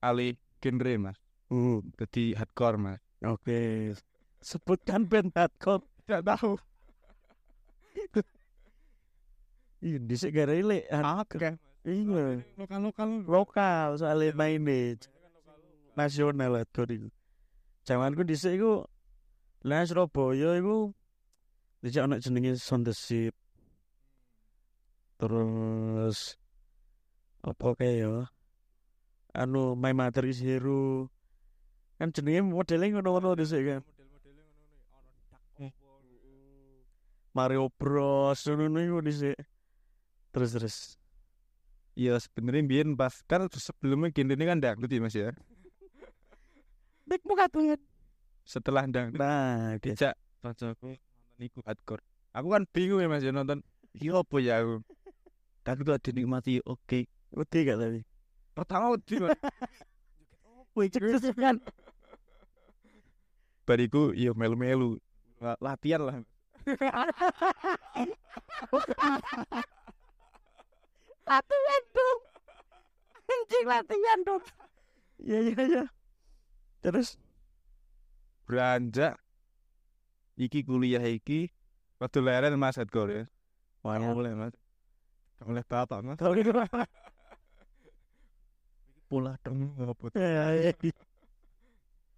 [0.00, 1.18] alih genre Mas.
[1.50, 1.80] Hmm.
[2.00, 3.00] Jadi hardcore Mas.
[3.24, 3.92] Oke.
[4.40, 5.84] Sebutkan band hardcore.
[6.04, 6.56] Tidak tahu.
[9.84, 10.88] Iya, dhisik gara ile.
[11.20, 11.60] Oke.
[11.84, 12.40] Iya.
[12.56, 13.08] Lokal-lokal.
[13.28, 14.96] Lokal soalnya mainnya
[15.92, 17.08] nasional hardcore itu.
[17.84, 18.88] Zamanku dhisik iku
[19.60, 20.96] lah Surabaya iku
[21.84, 22.56] dhisik ana jenenge
[22.96, 23.36] Ship.
[25.20, 26.40] Terus
[27.44, 28.12] apa kayak ya?
[29.36, 31.12] Anu My Mother is Hero.
[32.00, 33.82] Kan jenenge modelnya ngono-ngono dhisik kan
[37.34, 39.36] Mario Bros ngono iku dhisik
[40.30, 40.76] terus terus
[41.94, 45.30] Iya sebenarnya biyen pas kan sebelumnya genre ini kan dangdut ya Mas ya.
[47.08, 47.78] Nek muka tuh
[48.42, 52.02] Setelah dangdut nah dijak koncoku nonton iku hardcore.
[52.34, 53.62] Aku kan bingung ya Mas ya nonton.
[53.94, 54.82] Iya apa ya aku.
[55.62, 57.06] Tapi kok dinikmati oke.
[57.30, 58.00] Wedi gak tapi
[58.58, 59.38] Pertama wedi Mas.
[60.74, 61.62] Wih, cek kan.
[63.62, 64.98] Bariku iya melu-melu.
[65.38, 66.18] La- Latihan lah.
[71.24, 72.18] Latihan dong.
[73.24, 74.42] Anjing latihan dong.
[75.20, 75.84] Iya, iya, iya.
[76.84, 77.16] Terus,
[78.44, 79.16] Beranjak
[80.36, 81.48] iki kuliah iki
[81.96, 83.24] Waktu leren Mas hardcore ya.
[83.80, 84.52] wah, Gak boleh Mas.
[85.40, 86.18] Gak boleh bapak Mas.
[86.20, 86.52] Kalau gitu,
[89.08, 90.10] Pula dong ngopot.
[90.12, 90.92] ya, ya, ya.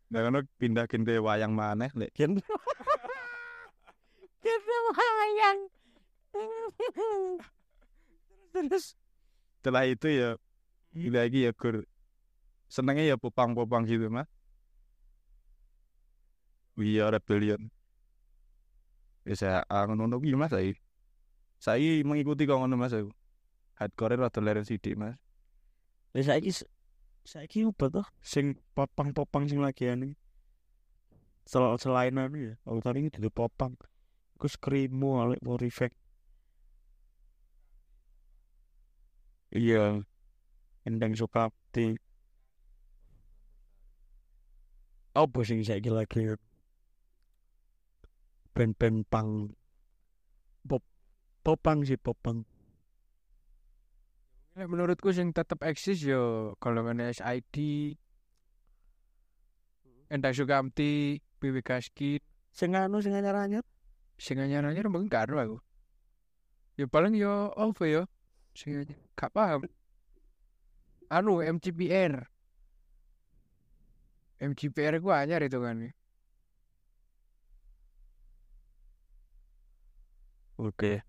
[0.07, 2.15] Nah kan pindah genre wayang maneh lek
[4.97, 5.61] Wayang.
[8.55, 8.97] Terus,
[9.61, 10.29] setelah itu ya
[11.13, 11.85] lagi ya gur
[12.71, 14.29] senengnya ya popang-popang gitu mas
[16.81, 17.69] iya rebellion
[19.27, 20.75] bisa ah ngono kuwi mas lagi
[21.59, 23.11] Saya mengikuti kok ngono Mas aku.
[23.81, 25.17] Hardcore rada leren sithik Mas.
[26.15, 26.69] Lah saiki s-
[27.25, 30.13] saiki obat toh sing popang-popang sing lagi anu.
[31.49, 33.73] Sel selain anu ya, aku tadi duduk popang.
[34.37, 35.97] Iku skrimo alek Morifek.
[39.57, 40.05] Iya.
[40.85, 41.97] Endang Sukapti.
[45.17, 46.37] Apa sing saiki lagi?
[48.53, 49.57] Band-band pang.
[50.69, 50.85] Pop
[51.41, 52.45] popang sih popang.
[54.53, 57.57] Menurutku sing tetep eksis yo golongan SID
[60.07, 62.23] Endang Sukamti, Bibi Gaskin,
[62.55, 63.67] Sing anu sing anyar-anyar.
[64.17, 65.57] Sing anyar-anyar mungkin gak ero aku.
[66.77, 68.03] Ya paling yo apa yo?
[68.57, 68.99] Sing anyar.
[69.17, 69.69] Gak paham.
[71.09, 72.27] Anu MCPR.
[74.41, 75.93] MCPR ku anyar itu kan.
[80.57, 81.05] Oke.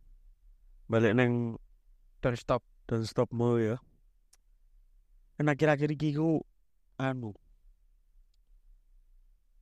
[0.88, 1.60] Balik neng
[2.24, 2.64] Dan stop.
[2.88, 3.80] dan stop mau ya.
[5.36, 6.44] Kan akhir-akhir iki ku
[6.96, 7.36] anu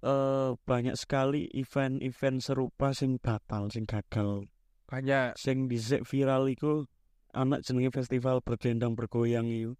[0.05, 4.45] eh banyak sekali event-event serupa sing batal, sing gagal.
[4.85, 6.85] Banyak Sing dhisik viral iku
[7.33, 9.73] anak jenenge festival bergelendang bergoyang itu.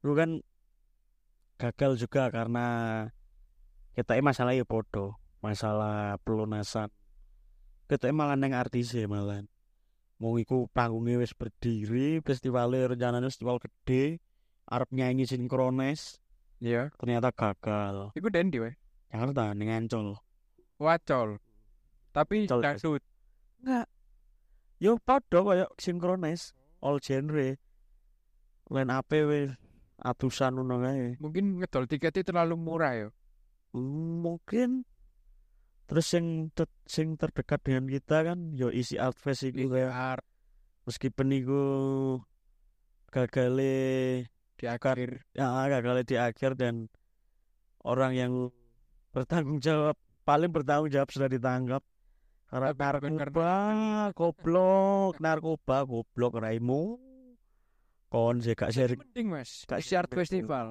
[0.00, 0.40] Itu kan
[1.60, 2.66] gagal juga karena
[3.92, 6.88] kita masalah ya podo, masalah pelunasan.
[7.84, 9.44] Kita malah neng artis ya malah.
[10.16, 14.24] Mau iku panggungnya wis berdiri, festivalnya rencananya festival gede,
[14.64, 16.16] arep nyanyi sinkronis,
[16.64, 16.88] ya.
[16.96, 18.14] ternyata gagal.
[18.16, 18.72] Iku dendi wae.
[19.14, 20.18] Jakarta ning Ancol.
[20.82, 21.38] Wacol.
[22.10, 22.62] Tapi Col.
[22.66, 23.02] dangdut.
[23.62, 23.86] Enggak.
[24.82, 26.50] Yo padha koyo sinkronis,
[26.82, 27.54] all genre.
[28.74, 29.54] Line AP wis
[30.02, 31.14] atusan ngono kae.
[31.22, 33.08] Mungkin ngedol tiketnya terlalu murah ya.
[33.78, 34.82] Mungkin
[35.86, 40.24] terus yang ter- sing terdekat dengan kita kan yo isi art fest iku kayak
[40.88, 41.62] meskipun iku
[43.14, 44.26] gagale
[44.58, 45.22] di akhir.
[45.36, 46.88] ya gagale di akhir dan
[47.84, 48.32] orang yang
[49.14, 49.94] bertanggung jawab
[50.26, 51.82] paling bertanggung jawab sudah ditangkap
[52.50, 53.54] karena Tapi narkoba
[54.10, 56.98] goblok narkoba goblok raimu
[58.10, 59.62] kon sih gak sharing Mending mas.
[59.70, 60.18] Gak betul.
[60.22, 60.66] festival.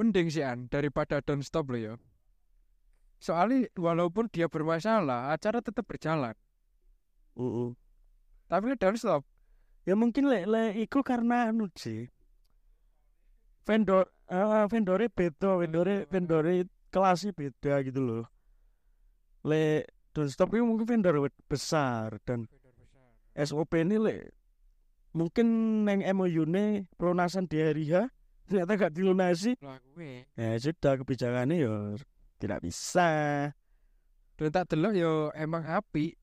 [0.00, 1.94] Mending sih an daripada don't stop lo ya.
[3.18, 6.38] Soalnya walaupun dia bermasalah, acara tetap berjalan.
[7.34, 7.74] Uh-uh.
[8.46, 9.26] Tapi nek don't stop,
[9.88, 12.06] ya mungkin le le iku karena anu sih
[13.68, 18.24] vendor eh vendore beda vendore vendore kelasnya beda gitu loh
[19.46, 22.48] le don't stop itu mungkin vendor besar dan
[23.38, 24.16] SOP ini le
[25.14, 25.46] mungkin
[25.86, 28.08] neng MOU ne pelunasan di hari H
[28.48, 29.56] ternyata gak dilunasi
[30.36, 31.74] ya sudah kebijakannya ya
[32.38, 33.10] tidak bisa
[34.38, 36.14] Dan tak delok yo emang api.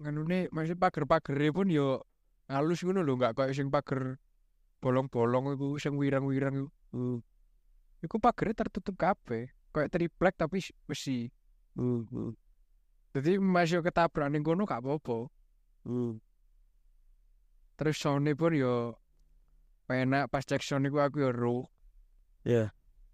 [0.00, 2.00] Nganune masih pager-pagere pun yo
[2.48, 4.16] halus ngono lho, enggak kayak sing pager
[4.80, 6.68] bolong-bolong iku sing wirang-wirang iku.
[6.96, 7.18] uh,
[8.00, 9.52] Iku pagere tertutup kabeh.
[9.70, 11.30] Kayak triplek tapi besi.
[11.78, 12.32] uh, uh,
[13.14, 15.30] Jadi masih ketabrak ning kono gak apa-apa.
[15.86, 16.14] uh.
[17.78, 18.98] Terus sound pun yo
[19.88, 21.56] enak pas cek sound aku yo ro.
[22.44, 22.70] ya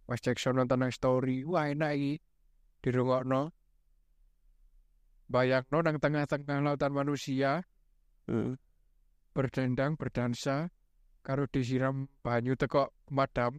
[0.09, 2.13] Pas cek sound nonton story, wah enak iki.
[2.83, 3.53] Dirungokno.
[5.27, 7.67] Bayangno nang tengah-tengah lautan manusia
[8.31, 8.55] uh.
[9.37, 10.71] berdendang berdansa
[11.27, 13.59] karo disiram banyu teko madam.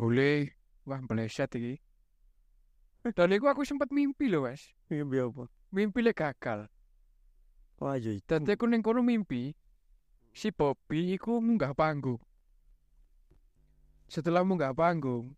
[0.00, 0.56] Boleh,
[0.88, 1.76] wah meleset iki.
[3.12, 4.72] Dan iku aku sempat mimpi loh, Mas.
[4.88, 5.44] biar apa
[5.76, 6.72] Mimpi lek gagal.
[7.80, 9.56] wah itu Dadi aku ning kono mimpi
[10.32, 12.20] si Bobby iku munggah panggung.
[14.08, 15.36] Setelah munggah panggung,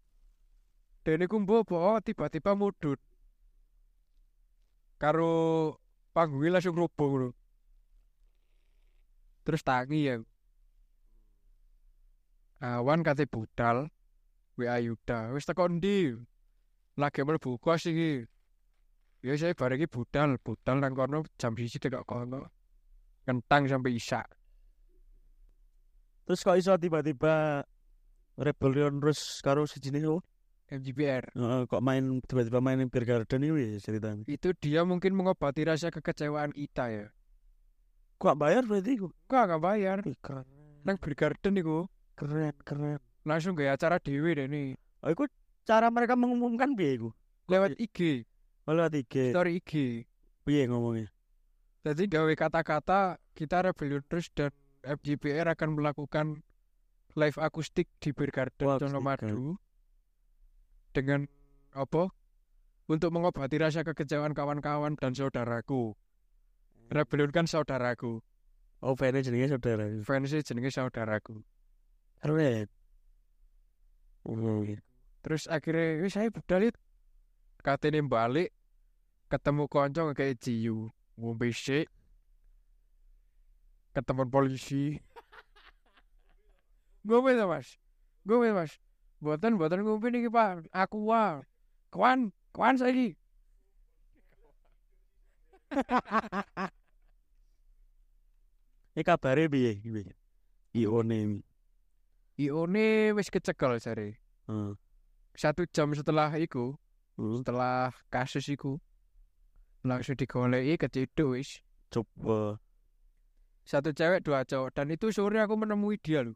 [1.02, 3.02] dene ku mbobo oh, tiba-tiba mudut.
[4.98, 5.34] Karo
[6.14, 7.28] panggungnya langsung roboh ngono.
[9.42, 10.16] Terus tangi ya.
[12.62, 13.90] Awan kate budal,
[14.58, 16.12] WA Yuda, wis teko ndi?
[16.98, 18.26] Lagi mlebu kos iki.
[19.22, 22.50] Ya saya bareng iki budal, budal nang kono jam siji tekok kono.
[23.24, 24.26] Kentang sampai isak.
[26.22, 27.66] terus kok iso tiba-tiba
[28.38, 30.22] rebellion terus karo sejenis oh
[30.72, 31.36] MGPR.
[31.36, 34.24] Heeh, kok main tiba-tiba main Beer Garden itu ya ceritanya.
[34.24, 37.06] Itu dia mungkin mengobati rasa kekecewaan kita ya.
[38.16, 38.96] Kok bayar berarti?
[38.96, 40.00] Kok gak bayar?
[40.24, 40.48] Keren,
[40.88, 41.84] Nang Beer Garden iku
[42.16, 43.02] keren, keren.
[43.22, 44.74] Langsung gaya acara dewe deh nih.
[45.02, 45.26] Oh, iku
[45.62, 47.10] cara mereka mengumumkan piye iku?
[47.50, 48.26] Lewat IG,
[48.66, 49.34] Oh, lewat IG.
[49.34, 49.72] story IG.
[50.42, 51.10] Piye ngomongnya?
[51.82, 56.26] Jadi gawe kata-kata kita Rebellion terus dan FGPR akan melakukan
[57.18, 59.58] live akustik di Beer Garden Wah, Colomadu
[60.94, 61.26] dengan
[61.74, 62.10] apa?
[62.90, 65.94] Untuk mengobati rasa kekecewaan kawan-kawan dan saudaraku.
[66.92, 68.20] Rebellion kan saudaraku.
[68.82, 69.86] Oh, fansnya jenenge saudara.
[70.02, 71.40] Fansnya jenenge saudaraku.
[72.20, 72.66] Keren.
[74.22, 74.78] Hmm.
[75.22, 76.70] Terus akhirnya wis saya budal.
[77.62, 78.50] Katene balik
[79.30, 80.90] ketemu konco kayak Jiu.
[81.14, 81.86] Ngombe sik.
[83.94, 84.98] Ketemu polisi.
[87.06, 87.78] Ngombe to, Mas.
[88.26, 88.78] Ngombe, Mas.
[89.22, 90.66] Mboten mboten ngombe niki, Pak.
[90.74, 91.46] Aku wae.
[91.94, 93.14] Kawan, kawan saiki.
[98.92, 100.10] Ini kabare piye iki?
[100.74, 101.40] IO-ne.
[102.40, 104.16] Ione wis kecekel jare.
[104.48, 104.72] Heeh.
[105.32, 106.76] Satu jam setelah iku,
[107.16, 107.40] Hmm.
[107.40, 108.80] setelah kasus iku
[109.84, 111.60] langsung digoleki keciduk wis.
[111.92, 112.56] Coba.
[113.62, 116.34] Satu cewek dua cowok dan itu sore aku menemui dia lho.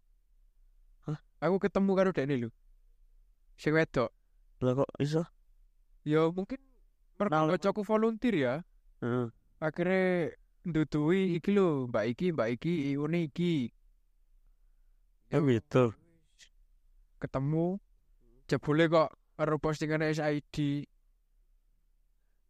[1.08, 1.18] Hah?
[1.42, 2.50] Aku ketemu karo dekne lho.
[3.56, 4.12] Sing wedok.
[4.60, 5.24] Lah kok iso?
[6.04, 6.60] Ya mungkin
[7.18, 8.54] mergo kocokku volunteer ya.
[9.00, 9.32] Heeh.
[9.58, 10.36] Akhirnya
[10.68, 13.72] ndutui iki lho, Mbak iki, Mbak iki, Ione iki.
[15.26, 15.90] Ya gitu.
[17.18, 17.82] Ketemu
[18.46, 20.86] jebule kok karo postingan SID.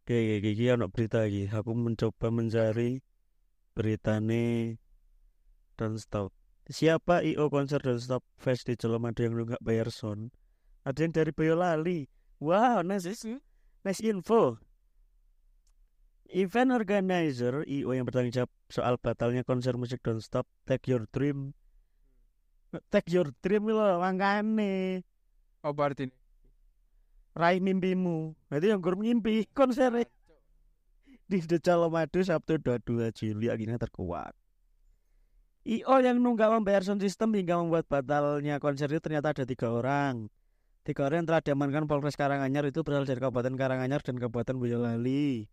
[0.05, 1.49] Oke, iki ono berita iki.
[1.51, 3.01] Aku mencoba mencari
[3.73, 4.77] beritane
[5.75, 6.31] Don't Stop.
[6.69, 10.31] Siapa IO konser Don't Stop Fest di yang nggak bayar sound?
[10.85, 12.07] Ada yang dari Boyolali.
[12.37, 13.09] Wow, nice,
[13.81, 14.61] nice info.
[16.29, 21.56] Event organizer IO yang bertanggung jawab soal batalnya konser musik Don't Stop Take Your Dream.
[22.91, 25.03] Take Your Dream loh, makane.
[25.63, 26.11] Oh berarti
[27.37, 28.33] Raih mimpimu.
[28.49, 30.09] Berarti yang gur mimpi konsernya
[31.29, 34.33] di The Colomadu Sabtu 22 Juli akhirnya terkuat.
[35.67, 40.31] IO yang nunggak membayar sound system hingga membuat batalnya konser itu ternyata ada tiga orang.
[40.87, 45.51] Tiga orang yang telah diamankan Polres Karanganyar itu berasal dari Kabupaten Karanganyar dan Kabupaten Boyolali.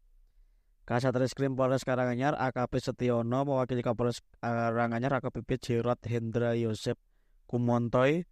[0.85, 7.01] Kasat Reskrim Polres Karanganyar AKP Setiono mewakili Kapolres Karanganyar AKBP Jerat Hendra Yosep
[7.49, 8.29] Kumontoy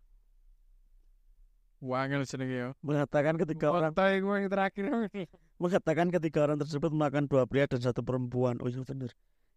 [1.82, 2.68] wangel jenenge ya.
[2.78, 4.84] mengatakan ketiga orang Foto gue yang terakhir.
[5.62, 8.62] mengatakan ketiga orang tersebut melakukan dua pria dan satu perempuan.
[8.62, 9.10] Oh iya bener.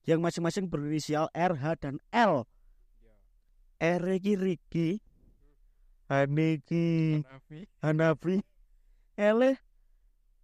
[0.09, 2.49] Yang masing-masing berinisial RH dan L.
[3.77, 4.87] R iki Riki,
[6.09, 6.87] Hani iki
[7.21, 7.59] Hanafi.
[7.83, 8.35] Hanafi,
[9.19, 9.39] L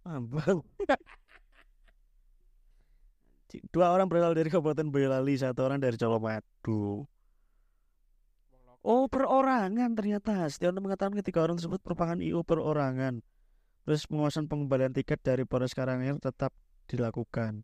[0.06, 0.62] Ambang.
[3.68, 7.04] Dua orang berasal dari Kabupaten Boyolali, satu orang dari Colomadu.
[8.82, 13.22] Oh perorangan ternyata Setiono mengatakan ketiga orang tersebut merupakan IO perorangan
[13.86, 16.50] Terus penguasaan pengembalian tiket dari Polres Karanganyar tetap
[16.90, 17.62] dilakukan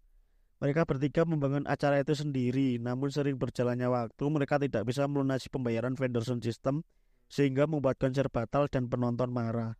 [0.62, 5.98] Mereka bertiga membangun acara itu sendiri Namun sering berjalannya waktu mereka tidak bisa melunasi pembayaran
[5.98, 6.86] vendor sound system
[7.26, 9.74] Sehingga membuat konser batal dan penonton marah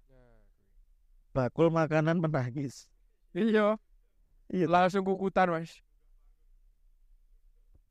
[1.30, 2.90] Bakul makanan menangis
[3.30, 3.78] Iya.
[4.50, 4.66] Iya.
[4.66, 5.86] Langsung kukutan mas.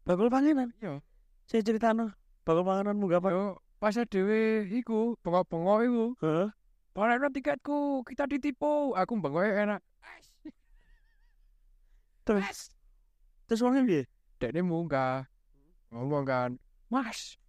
[0.07, 1.03] Bakul panganan Iya.
[1.51, 2.15] Saya cerita no
[2.47, 3.29] Bakul makanan munggah apa?
[3.35, 6.05] Yo pas dhewe iku bengok-bengok iku.
[6.23, 6.47] Hah?
[6.95, 8.95] Balekno tiketku, kita ditipu.
[8.95, 9.83] Aku bengoke enak.
[12.23, 12.71] Terus
[13.51, 14.03] Terus uangnya piye?
[14.39, 15.27] Dekne munggah.
[15.91, 16.51] Ngomong kan,
[16.91, 17.39] "Mas,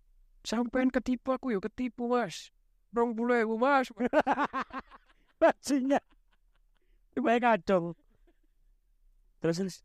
[0.46, 2.50] sampean ketipu aku yo ketipu, Mas."
[2.94, 3.90] Rong puluh ewu, Mas.
[5.42, 6.02] Bajingan
[7.18, 7.94] Baik kacung
[9.38, 9.76] Terus terus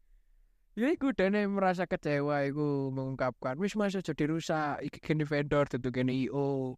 [0.74, 4.82] ya iku dene merasa kecewa iku mengungkapkan, "Wis Mas aja dirusak.
[4.82, 6.78] Iki gini vendor, tentu gini IO."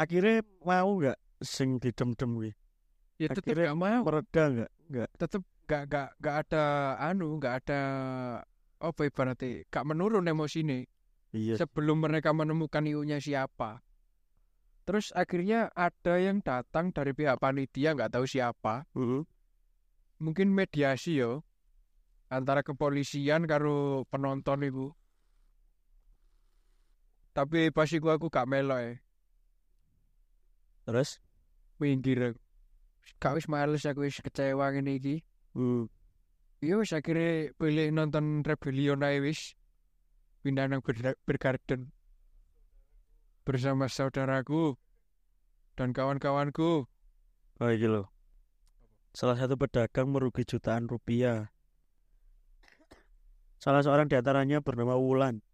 [0.00, 2.52] Akhirnya mau nggak sing didem-dem gue
[3.20, 4.00] Ya tetep gak mau.
[4.00, 4.70] Mereda nggak?
[4.88, 6.64] Nggak Tetep gak gak gak ada
[6.96, 7.80] anu, gak ada
[8.80, 10.88] apa ibaratnya gak menurun emosine.
[11.36, 13.84] Iya sebelum mereka menemukan IU-nya siapa.
[14.88, 19.22] Terus akhirnya ada yang datang dari pihak panitia nggak tahu siapa, Heeh.
[20.18, 21.46] mungkin mediasi yo
[22.30, 24.86] antara kepolisian karo penonton itu.
[27.34, 28.96] Tapi pas iku aku gak melok eh.
[30.86, 31.18] Terus
[31.82, 32.40] minggir aku.
[33.18, 35.16] Gak wis males aku wis kecewa ngene iki.
[35.58, 35.86] uh,
[36.62, 39.54] Ya wis akhirnya pilih nonton Rebellion ae wis.
[40.42, 41.92] Pindah nang Ber- Bergarden.
[43.44, 44.78] Bersama saudaraku
[45.74, 46.86] dan kawan-kawanku.
[47.60, 48.08] Oh loh
[49.12, 51.50] Salah satu pedagang merugi jutaan rupiah
[53.60, 55.44] Salah seorang di antaranya bernama Wulan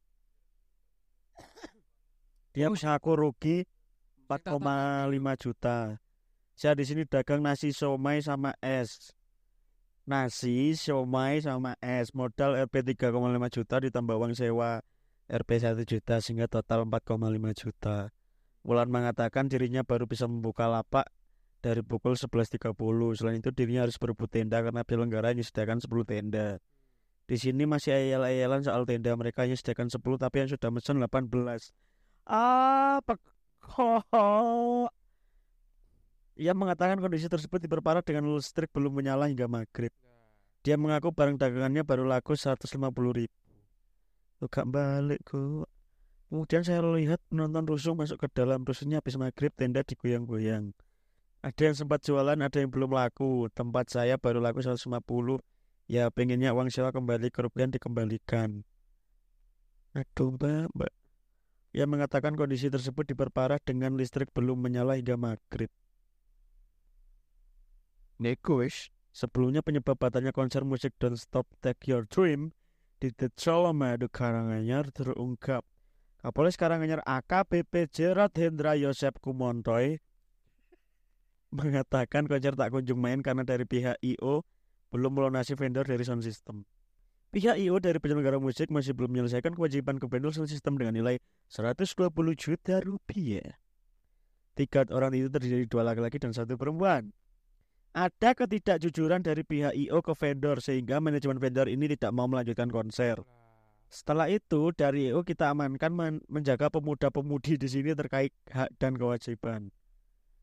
[2.54, 3.68] Dia mengaku rugi
[4.30, 4.56] 4,5
[5.36, 6.00] juta.
[6.56, 9.12] Saya di sini dagang nasi somai sama es.
[10.08, 12.16] Nasi, somai sama es.
[12.16, 13.12] Modal RP 3,5
[13.52, 14.80] juta ditambah uang sewa
[15.28, 17.20] RP 1 juta sehingga total 4,5
[17.52, 18.08] juta.
[18.64, 21.12] Wulan mengatakan dirinya baru bisa membuka lapak
[21.60, 22.72] dari pukul 11.30.
[23.20, 26.56] Selain itu dirinya harus berebut tenda karena penyelenggara menyediakan 10 tenda.
[27.26, 31.26] Di sini masih ayel-ayelan soal tenda mereka hanya sediakan 10 tapi yang sudah mesen 18.
[32.26, 33.18] Apa
[33.58, 34.94] kok?
[36.38, 39.90] Ia mengatakan kondisi tersebut diperparah dengan listrik belum menyala hingga maghrib.
[40.62, 42.70] Dia mengaku barang dagangannya baru laku 150
[43.10, 43.34] ribu.
[44.38, 45.66] Tuh gak balik kok.
[46.30, 50.74] Kemudian saya lihat penonton rusuh masuk ke dalam rusuhnya habis maghrib tenda digoyang-goyang.
[51.42, 53.46] Ada yang sempat jualan, ada yang belum laku.
[53.54, 55.38] Tempat saya baru laku 150.
[55.86, 58.66] Ya pengennya uang sewa kembali kerugian dikembalikan.
[59.94, 60.92] Aduh mbak, mbak.
[61.70, 65.70] Ia mengatakan kondisi tersebut diperparah dengan listrik belum menyala hingga maghrib.
[68.18, 68.90] Neko wis.
[69.16, 72.52] Sebelumnya penyebab batalnya konser musik Don't Stop Take Your Dream
[73.00, 75.64] di The Colomadu Karanganyar terungkap.
[76.20, 80.04] Kapolres Karanganyar AKBP Jerat Hendra Yosep Kumontoy
[81.48, 84.44] mengatakan konser tak kunjung main karena dari pihak IO
[84.90, 86.62] belum melunasi vendor dari sound system.
[87.34, 91.18] Pihak IO dari penyelenggara musik masih belum menyelesaikan kewajiban ke vendor sound system dengan nilai
[91.50, 92.08] 120
[92.38, 93.58] juta rupiah.
[94.56, 97.12] Tiga orang itu terdiri dua laki-laki dan satu perempuan.
[97.92, 103.20] Ada ketidakjujuran dari pihak IO ke vendor sehingga manajemen vendor ini tidak mau melanjutkan konser.
[103.92, 109.72] Setelah itu dari IO kita amankan men- menjaga pemuda-pemudi di sini terkait hak dan kewajiban.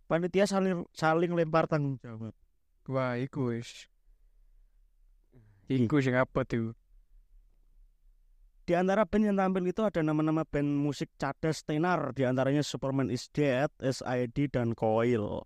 [0.05, 2.37] Panitia saling saling lempar tanggung jawab.
[2.85, 3.55] Wah, iku
[5.71, 6.75] Iku sing apa tuh?
[8.63, 13.11] Di antara band yang tampil itu ada nama-nama band musik cadas tenar, di antaranya Superman
[13.11, 15.43] is Dead, SID, dan Coil.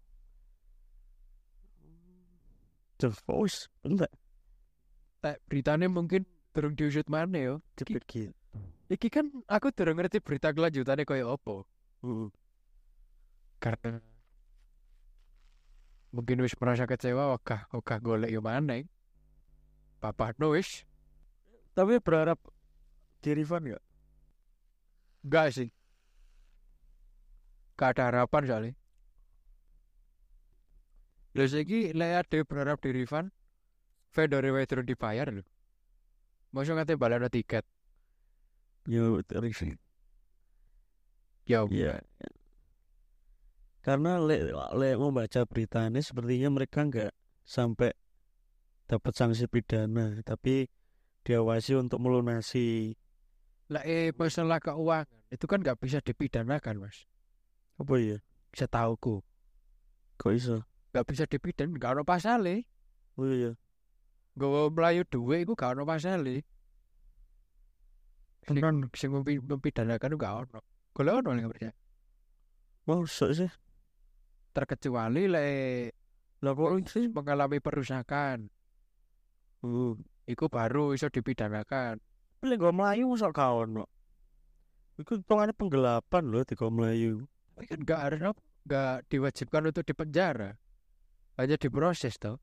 [3.01, 4.09] The Voice, bentar.
[5.21, 7.53] Tak beritanya mungkin durung diusut mana yo.
[7.77, 8.33] Cepet gitu.
[8.89, 11.65] Iki kan aku durung ngerti berita kelanjutannya kaya apa.
[12.01, 12.29] Hmm.
[13.57, 13.97] Karena
[16.13, 18.89] mungkin wis merasa kecewa wakah wakah golek yo maneh.
[19.99, 20.85] Papa no wis
[21.73, 22.39] Tapi berharap
[23.21, 23.83] di refund nggak?
[25.27, 25.69] enggak sih.
[27.77, 28.73] Gak ada harapan soalnya.
[31.37, 33.29] Lha saiki lek ade berharap di refund,
[34.09, 35.45] vendor durung dibayar lho.
[36.49, 37.65] Masa ngate balana tiket.
[38.89, 39.77] Yo, refund.
[41.45, 42.01] Ya, Iya.
[43.85, 47.13] Karena le, le membaca berita ini sepertinya mereka nggak
[47.47, 47.93] sampai
[48.87, 50.71] dapat sanksi pidana, tapi
[51.27, 52.95] diawasi untuk melunasi
[53.67, 57.03] lah eh masalah keuangan itu kan nggak bisa dipidanakan mas.
[57.75, 58.17] apa ya?
[58.55, 59.19] Setauku
[60.17, 60.63] Kok iso?
[60.95, 62.63] nggak bisa dipidana, gak ono pasale.
[63.19, 63.53] Oh iya.
[64.39, 66.41] Gue melayu duwe iku gak ono pasale.
[68.47, 68.87] Sing, Tenan.
[68.95, 70.59] sing mempi- mempidanakan gak ono.
[70.95, 71.73] Golek ono nggak percaya.
[72.87, 73.51] Masa sih?
[74.55, 75.91] Terkecuali lek
[76.41, 77.09] Lah kok sih?
[77.11, 78.47] mengalami perusakan,
[79.65, 79.97] Uh.
[80.27, 81.97] iku baru iso dipidanakan.
[82.37, 83.89] Pilih gue Melayu masa kau no.
[84.97, 87.25] Itu hitungannya penggelapan loh di Melayu.
[87.57, 90.57] Tapi kan gak apa, gak diwajibkan untuk dipenjara.
[91.37, 92.37] Hanya diproses toh.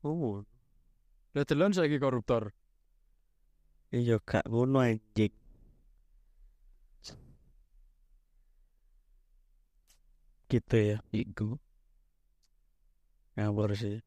[0.00, 0.44] Oh.
[1.36, 2.52] Lah delon saiki koruptor.
[3.90, 5.34] Iya kak ngono anjing.
[10.50, 10.98] Gitu ya.
[11.14, 11.58] Iku.
[13.38, 14.02] Ngawur sih.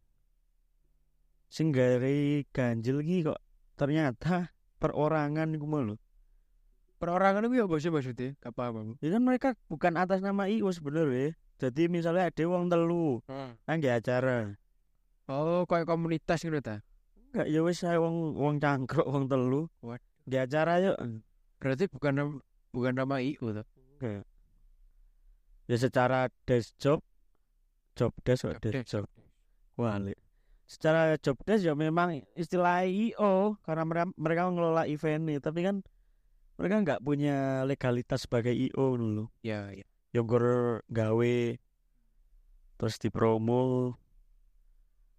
[1.54, 3.38] Sing dari ganjil ki kok
[3.78, 4.49] ternyata
[4.82, 6.01] perorangan iku lho.
[6.97, 8.34] Perorangan itu apa sih maksudnya?
[8.41, 8.91] Gak paham aku.
[9.06, 11.38] Ya kan mereka bukan atas nama IO sebenarnya.
[11.62, 13.22] Jadi misalnya ada wong telu
[13.70, 14.58] nang nggih acara.
[15.30, 16.82] Oh, kayak komunitas gitu ta.
[17.30, 19.70] Enggak ya wis ae wong wong cangkruk wong telu.
[20.26, 20.97] Nggih acara yuk.
[21.62, 22.41] Berarti bukan
[22.74, 23.68] bukan nama IU toh.
[25.70, 27.06] Ya secara desk job
[27.93, 28.89] job desk kok desk desk.
[28.89, 29.06] job.
[29.78, 30.22] Walik.
[30.74, 35.86] Secara job desk ya memang istilah IO karena mereka mereka mengelola event nih, tapi kan
[36.57, 39.30] mereka nggak punya legalitas sebagai IO dulu.
[39.45, 39.86] Ya, ya.
[40.17, 40.45] Yang gur
[40.89, 41.36] gawe
[42.82, 43.93] terus dipromo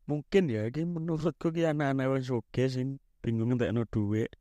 [0.05, 2.89] mungkin ya ini menurutku ki anak-anak wong sugih sing
[3.23, 4.35] bingung entekno duit.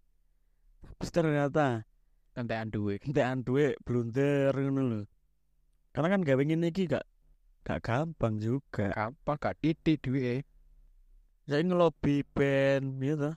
[0.97, 1.85] Terus ternyata
[2.33, 3.05] Kentean duit.
[3.05, 5.01] entekan duit blunder ngono lho.
[5.93, 7.05] Karena kan gawe ngene iki gak
[7.61, 8.89] gak gampang juga.
[8.89, 10.41] Gampang gak titik duit.
[11.43, 13.31] Saya ngelobi band gitu.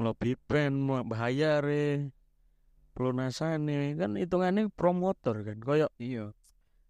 [0.00, 1.64] Ngelobi band mau bayar
[3.00, 3.64] pelunasan
[3.96, 6.36] kan hitungannya promotor kan koyo Iya.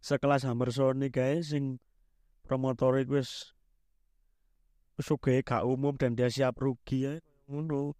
[0.00, 1.76] sekelas Hammer Sony guys sing
[2.48, 3.54] promotor iku wis
[4.98, 7.12] sugih gak umum dan dia siap rugi ya
[7.46, 7.94] ngono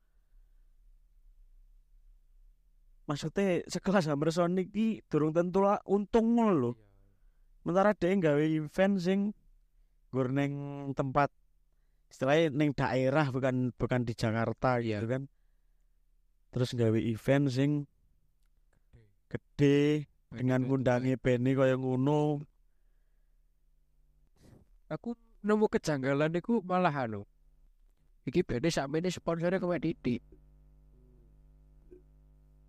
[3.05, 6.73] maksudnya sekelas Hammer Sony iki durung tentu lah untung ngono lho
[7.61, 9.19] sementara dia gawe event sing
[10.11, 11.31] gur neng tempat
[12.11, 15.23] istilahnya ning daerah bukan bukan di Jakarta gitu kan.
[16.51, 17.71] Terus gawe event sing
[19.31, 22.43] gede dengan ngundangi Benny kaya ngono.
[24.91, 25.15] Aku
[25.47, 27.25] nemu kejanggalan iku malah anu
[28.29, 30.21] iki bene sakmene sponsornya kowe titik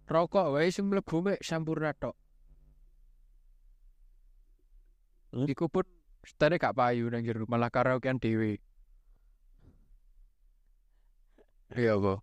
[0.07, 2.15] rokok wae sing mlebu mek sampurna tok.
[5.31, 5.47] Hmm?
[5.47, 5.87] iku pun
[6.27, 8.59] setane gak payu nang jero malah karaokean dhewe
[11.75, 12.19] iya kok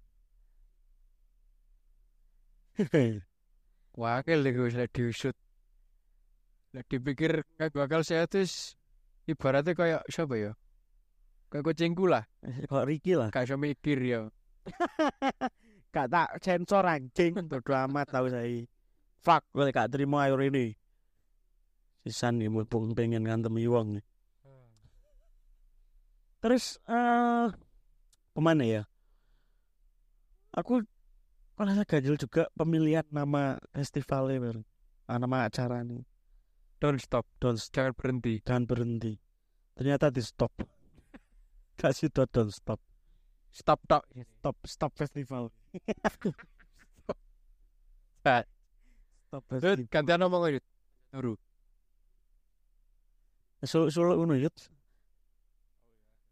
[3.98, 5.34] wakil wis lek diusut.
[6.70, 8.78] Lek dipikir kayak bakal sehat wis
[9.26, 10.52] ibaratnya kayak siapa ya?
[11.50, 12.22] Kayak kucingku lah.
[12.70, 13.34] Kok Ricky lah.
[13.34, 14.30] Gak iso mikir ya.
[15.96, 17.34] Gak tak sensor anjing.
[17.50, 18.62] Bodo amat tau saya
[19.22, 20.72] fuck gue gak terima air ini
[22.06, 24.00] sisan nih mumpung pengen ngantem wong.
[24.00, 24.04] Nih.
[26.38, 27.50] terus eh
[28.32, 28.82] ke mana ya
[30.54, 30.84] aku
[31.58, 34.66] merasa ganjil juga pemilihan nama festivalnya bareng
[35.10, 36.06] ah, nama acara nih
[36.78, 37.26] don't stop.
[37.42, 38.40] Don't jangan berhenti.
[38.42, 39.18] Dan berhenti.
[39.74, 40.50] Ternyata di stop.
[41.80, 42.80] Kasih dot don't stop.
[43.50, 44.06] Stop tok
[44.38, 44.56] stop.
[44.66, 45.50] Stop festival.
[48.18, 48.44] Stop.
[49.28, 49.76] stop festival.
[49.90, 50.64] gantian ngomong Yud
[51.14, 51.34] Nuru.
[53.66, 54.54] Sul sul ngono yut.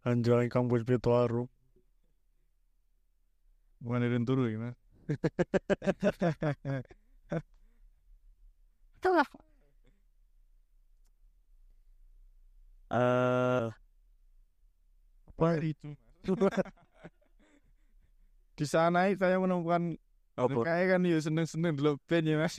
[0.07, 1.51] Anjay kampus Pitoaru.
[3.81, 4.77] Bukan dari turu ya, Mas.
[12.87, 13.67] Eh
[15.37, 15.93] apa itu.
[18.57, 20.01] Di sana saya menemukan
[20.33, 20.61] apa?
[20.65, 22.57] kayak kan ya seneng-seneng dulu band ya Mas.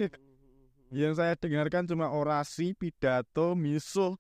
[0.94, 4.16] Yang saya dengarkan cuma orasi, pidato, misuh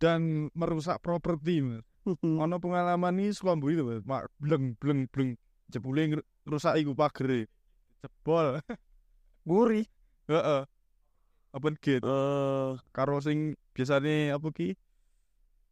[0.00, 1.84] dan merusak properti, Mas.
[2.24, 4.00] Ono pengalaman ini sekombo itu, Mas.
[4.06, 5.36] Mak bleng bleng bleng
[5.70, 7.46] jebule ngrusak iku pagere.
[8.02, 8.58] Jebol.
[9.46, 9.86] Nguri.
[10.28, 10.62] Heeh.
[11.54, 12.04] Open gate.
[12.04, 14.76] Eh karo sing biasane apa ki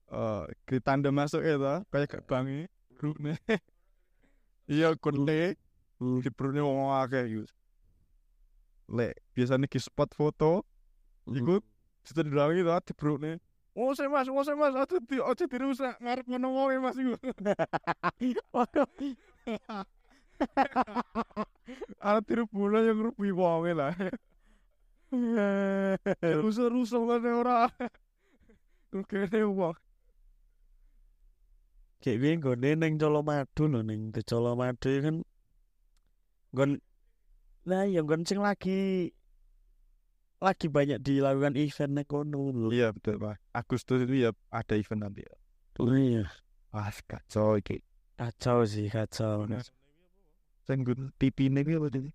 [0.09, 2.65] eh uh, tanda masuk ya ta kayak gak bangi
[2.97, 3.37] grupne
[4.73, 5.53] iya konle
[6.01, 7.45] di perutnya wong akeh iku
[8.89, 10.65] lek biasane ki spot foto
[11.29, 11.61] iku
[12.09, 13.37] situ dilangi ta di perutnya
[13.79, 17.15] Oh, saya mas, oh, saya mas, aja dirusak ngarep ngono wae mas iku.
[22.27, 23.93] Tiru bulan yang rupi wonge lah.
[26.23, 27.59] Rusak-rusak mana ora.
[28.93, 29.77] Kene wong.
[31.99, 35.17] gini gue neng Colomadu no neng di Colomadu kan
[36.55, 36.79] gon
[37.67, 39.11] nah yang gon sing lagi
[40.39, 42.71] lagi banyak dilakukan event nek kono lho.
[42.71, 43.43] Iya betul pak.
[43.51, 45.27] Agustus itu ya ada event nanti.
[45.83, 46.31] Oh iya,
[46.71, 47.83] Wah kacau iki.
[48.19, 49.47] Kacau sih kacau.
[50.67, 52.11] Sing nggon pipine iki apa ini?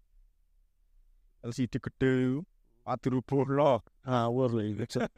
[1.48, 2.44] LCD gede.
[2.84, 3.80] Atur bola.
[4.04, 4.84] Ngawur lho.
[4.84, 5.08] Cuk.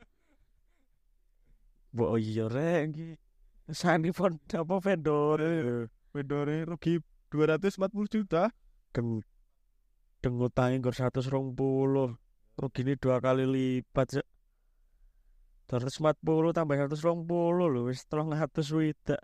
[1.93, 3.07] Mbok iya rek iki.
[3.73, 5.41] Sani pon apa vendor.
[6.13, 7.01] Vendore rugi
[7.33, 8.53] 240 juta.
[8.93, 9.25] Deng
[10.21, 11.25] dengut tangi nggur 120.
[12.55, 14.27] Rugine dua kali lipat Cuk.
[15.65, 19.17] 240 tambah 120 lho wis 300 widak.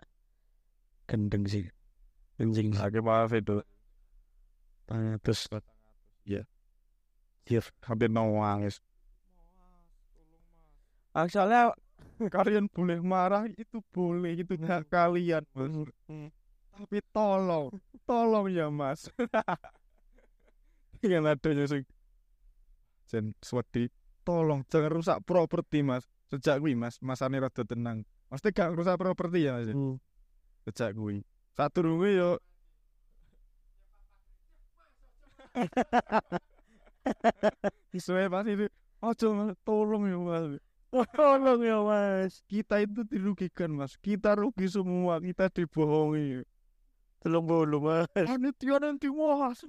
[1.06, 1.66] Gendeng sih.
[2.38, 3.62] Kencing Lagi maaf itu.
[4.88, 5.62] 300.
[6.26, 6.42] Iya.
[7.46, 7.60] Iya.
[7.84, 8.80] Hampir nangis.
[11.12, 11.76] Ah, soalnya
[12.34, 15.74] Kalian boleh marah itu boleh itu hak kalian mas.
[16.72, 17.68] Tapi tolong,
[18.06, 19.10] tolong ya mas.
[21.02, 21.82] Dengan adanya sing
[23.10, 23.90] Jen swedi,
[24.22, 26.06] tolong jangan rusak properti mas.
[26.30, 28.06] Sejak kuwi mas, masane rada tenang.
[28.32, 29.68] Mesti gak rusak properti ya mas.
[29.68, 29.98] Hmm.
[30.62, 31.26] Sejak kuwi.
[31.58, 32.30] Rungu yo.
[37.92, 38.66] Sesuai pas itu
[39.02, 40.62] Ojo tolong ya mas.
[41.10, 42.38] Tolong ya mas.
[42.46, 43.98] Kita itu dirugikan mas.
[43.98, 46.46] Kita rugi semua, kita dibohongi.
[47.18, 48.06] Tolong bolu mas.
[48.30, 49.66] Panitia nanti mas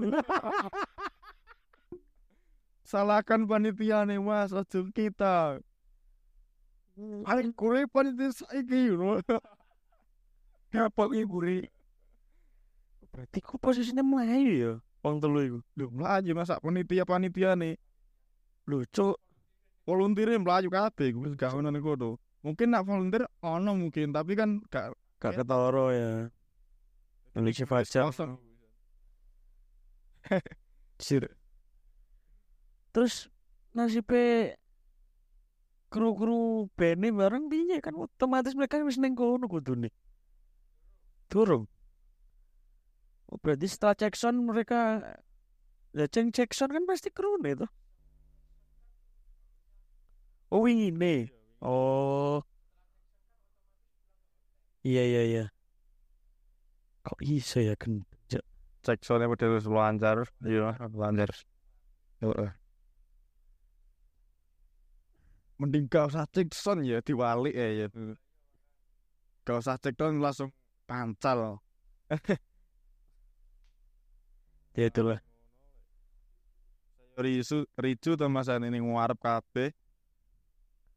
[2.85, 5.57] Salahkan panitia nih mas, ojo kita.
[7.25, 9.41] Paling kure panitia saiki you Apa
[10.73, 11.57] iki guri?
[13.13, 14.73] Berarti kok posisinya melayu ya?
[15.05, 15.59] Wong telu iku.
[15.77, 17.77] Loh, melayu masa panitia-panitia nih
[18.65, 19.13] Lucu.
[19.83, 22.15] volunteer melayu kabeh gue wis gak ono ning kono.
[22.39, 26.27] Mungkin nak volunteer ono mungkin, tapi kan gak Gak ketoro ya.
[27.31, 28.11] Indonesia Fajar.
[30.99, 31.23] Sir.
[32.91, 33.31] Terus
[33.71, 34.59] nasibnya
[35.87, 39.95] kru-kru bene bareng piye kan otomatis mereka wis ning kono kudune.
[41.33, 41.65] Durung.
[43.33, 45.01] Oh, berarti setelah Jackson mereka
[45.97, 47.65] ya Jackson kan pasti krune itu.
[50.53, 51.33] Oh nih.
[51.57, 52.45] Oh.
[54.85, 55.45] Iya iya iya.
[57.01, 58.05] Kok iso ya kan?
[58.83, 61.31] Jacksonnya model lancar, iya lancar.
[65.57, 67.87] Mending gak usah Jackson ya diwalik ya ya.
[69.47, 70.53] Gak usah Jackson langsung
[70.93, 71.57] pancal.
[74.73, 75.21] Ya itulah.
[77.13, 79.69] Risu, ricu to mas ini ngarep kabeh.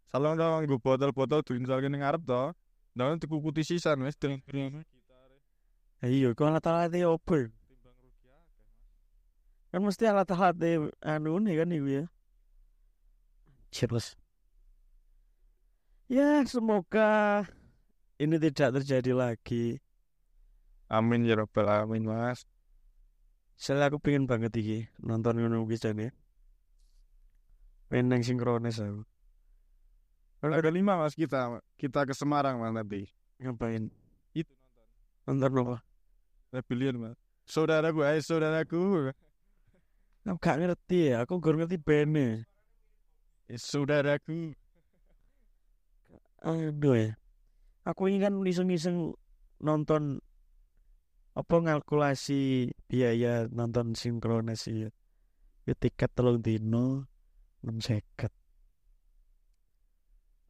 [0.08, 2.56] Salong dong nggo botol-botol diinstalke ning ngarep to.
[2.96, 4.80] Ndang dikukuti sisan wis dengan
[6.00, 7.36] Ya iya kok alat-alat opo?
[7.36, 7.52] ya?
[7.68, 8.68] timbang rugi akeh.
[9.68, 10.56] Kan mesti alat-alat
[11.04, 12.04] anu nih kan iku ya.
[13.68, 14.16] Cheers.
[16.08, 17.44] Ya semoga
[18.16, 19.76] ini tidak terjadi lagi.
[20.86, 22.46] Amin ya rabbal alamin mas.
[23.58, 26.14] Soalnya aku pengen banget iki nonton ngono kuwi jane.
[27.90, 29.02] Pengen nang sinkronis aku.
[30.46, 33.10] Ada lima mas kita kita ke Semarang mas nanti.
[33.42, 33.90] Ngapain?
[34.30, 34.54] Itu
[35.26, 35.76] Nonton apa?
[36.54, 37.18] Rebellion mas.
[37.46, 39.10] Saudaraku, ayo saudaraku.
[40.26, 42.46] Aku gak ngerti ya, aku gak ngerti bene.
[43.46, 44.54] Eh, saudaraku.
[46.42, 47.10] Aduh ya.
[47.86, 49.14] Aku ini kan iseng-iseng
[49.62, 50.18] nonton
[51.36, 54.88] apa ngalkulasi biaya nonton sinkronis ya.
[55.66, 57.04] Tiket telung dino
[57.60, 58.32] enam seket.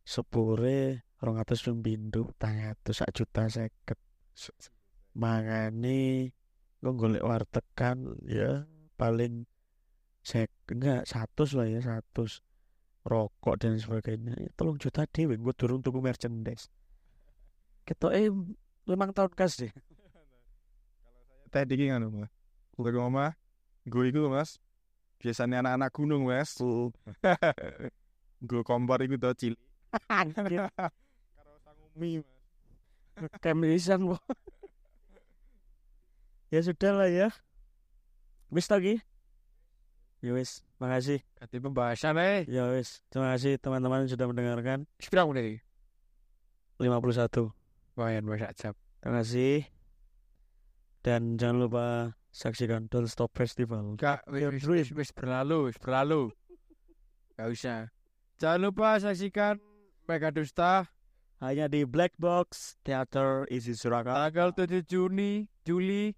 [0.06, 3.98] Sepure rong atus pindho tang atus sak juta seket.
[5.18, 6.30] Mangane
[6.78, 8.62] kok golek wartegan ya
[8.94, 9.48] paling
[10.22, 12.28] sek enggak satu lah ya satu
[13.06, 16.66] rokok dan sebagainya ya, tolong juta dewe gue durung tuku merchandise
[17.86, 18.30] kita eh
[18.90, 19.72] memang tahun kas deh
[21.56, 22.28] Tadi mas.
[22.76, 23.32] Udah ke omah.
[23.88, 24.60] Gue iku mas.
[25.16, 26.52] Biasanya anak-anak gunung mas.
[28.48, 29.60] Gue kompor iku to cilik.
[30.12, 32.36] anjir Karo sangumi mas.
[33.44, 34.20] kemisan kok
[36.52, 37.28] ya sudah lah ya
[38.52, 39.00] wis lagi
[40.20, 42.44] ya wis makasih Ganti pembahasan eh.
[42.44, 45.60] ya wis terima kasih teman-teman sudah mendengarkan Sepirang nih.
[46.76, 47.56] 51
[47.96, 48.76] Lumayan banyak jam.
[49.00, 49.75] terima kasih
[51.06, 51.86] dan jangan lupa
[52.34, 53.94] saksikan Don't Stop Festival
[54.34, 56.34] Your wis, wis, wis berlalu, wis berlalu.
[57.38, 57.80] Gak usah.
[58.42, 59.62] Jangan lupa saksikan
[60.10, 60.90] Mega Dusta
[61.38, 66.10] hanya di Black Box Theater Isi Surakarta tanggal 7 Juni, Juli.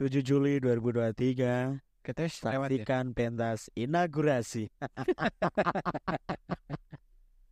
[0.00, 2.80] 7 Juli 2023 Ketes lewat ya.
[2.80, 4.72] saksikan pentas inaugurasi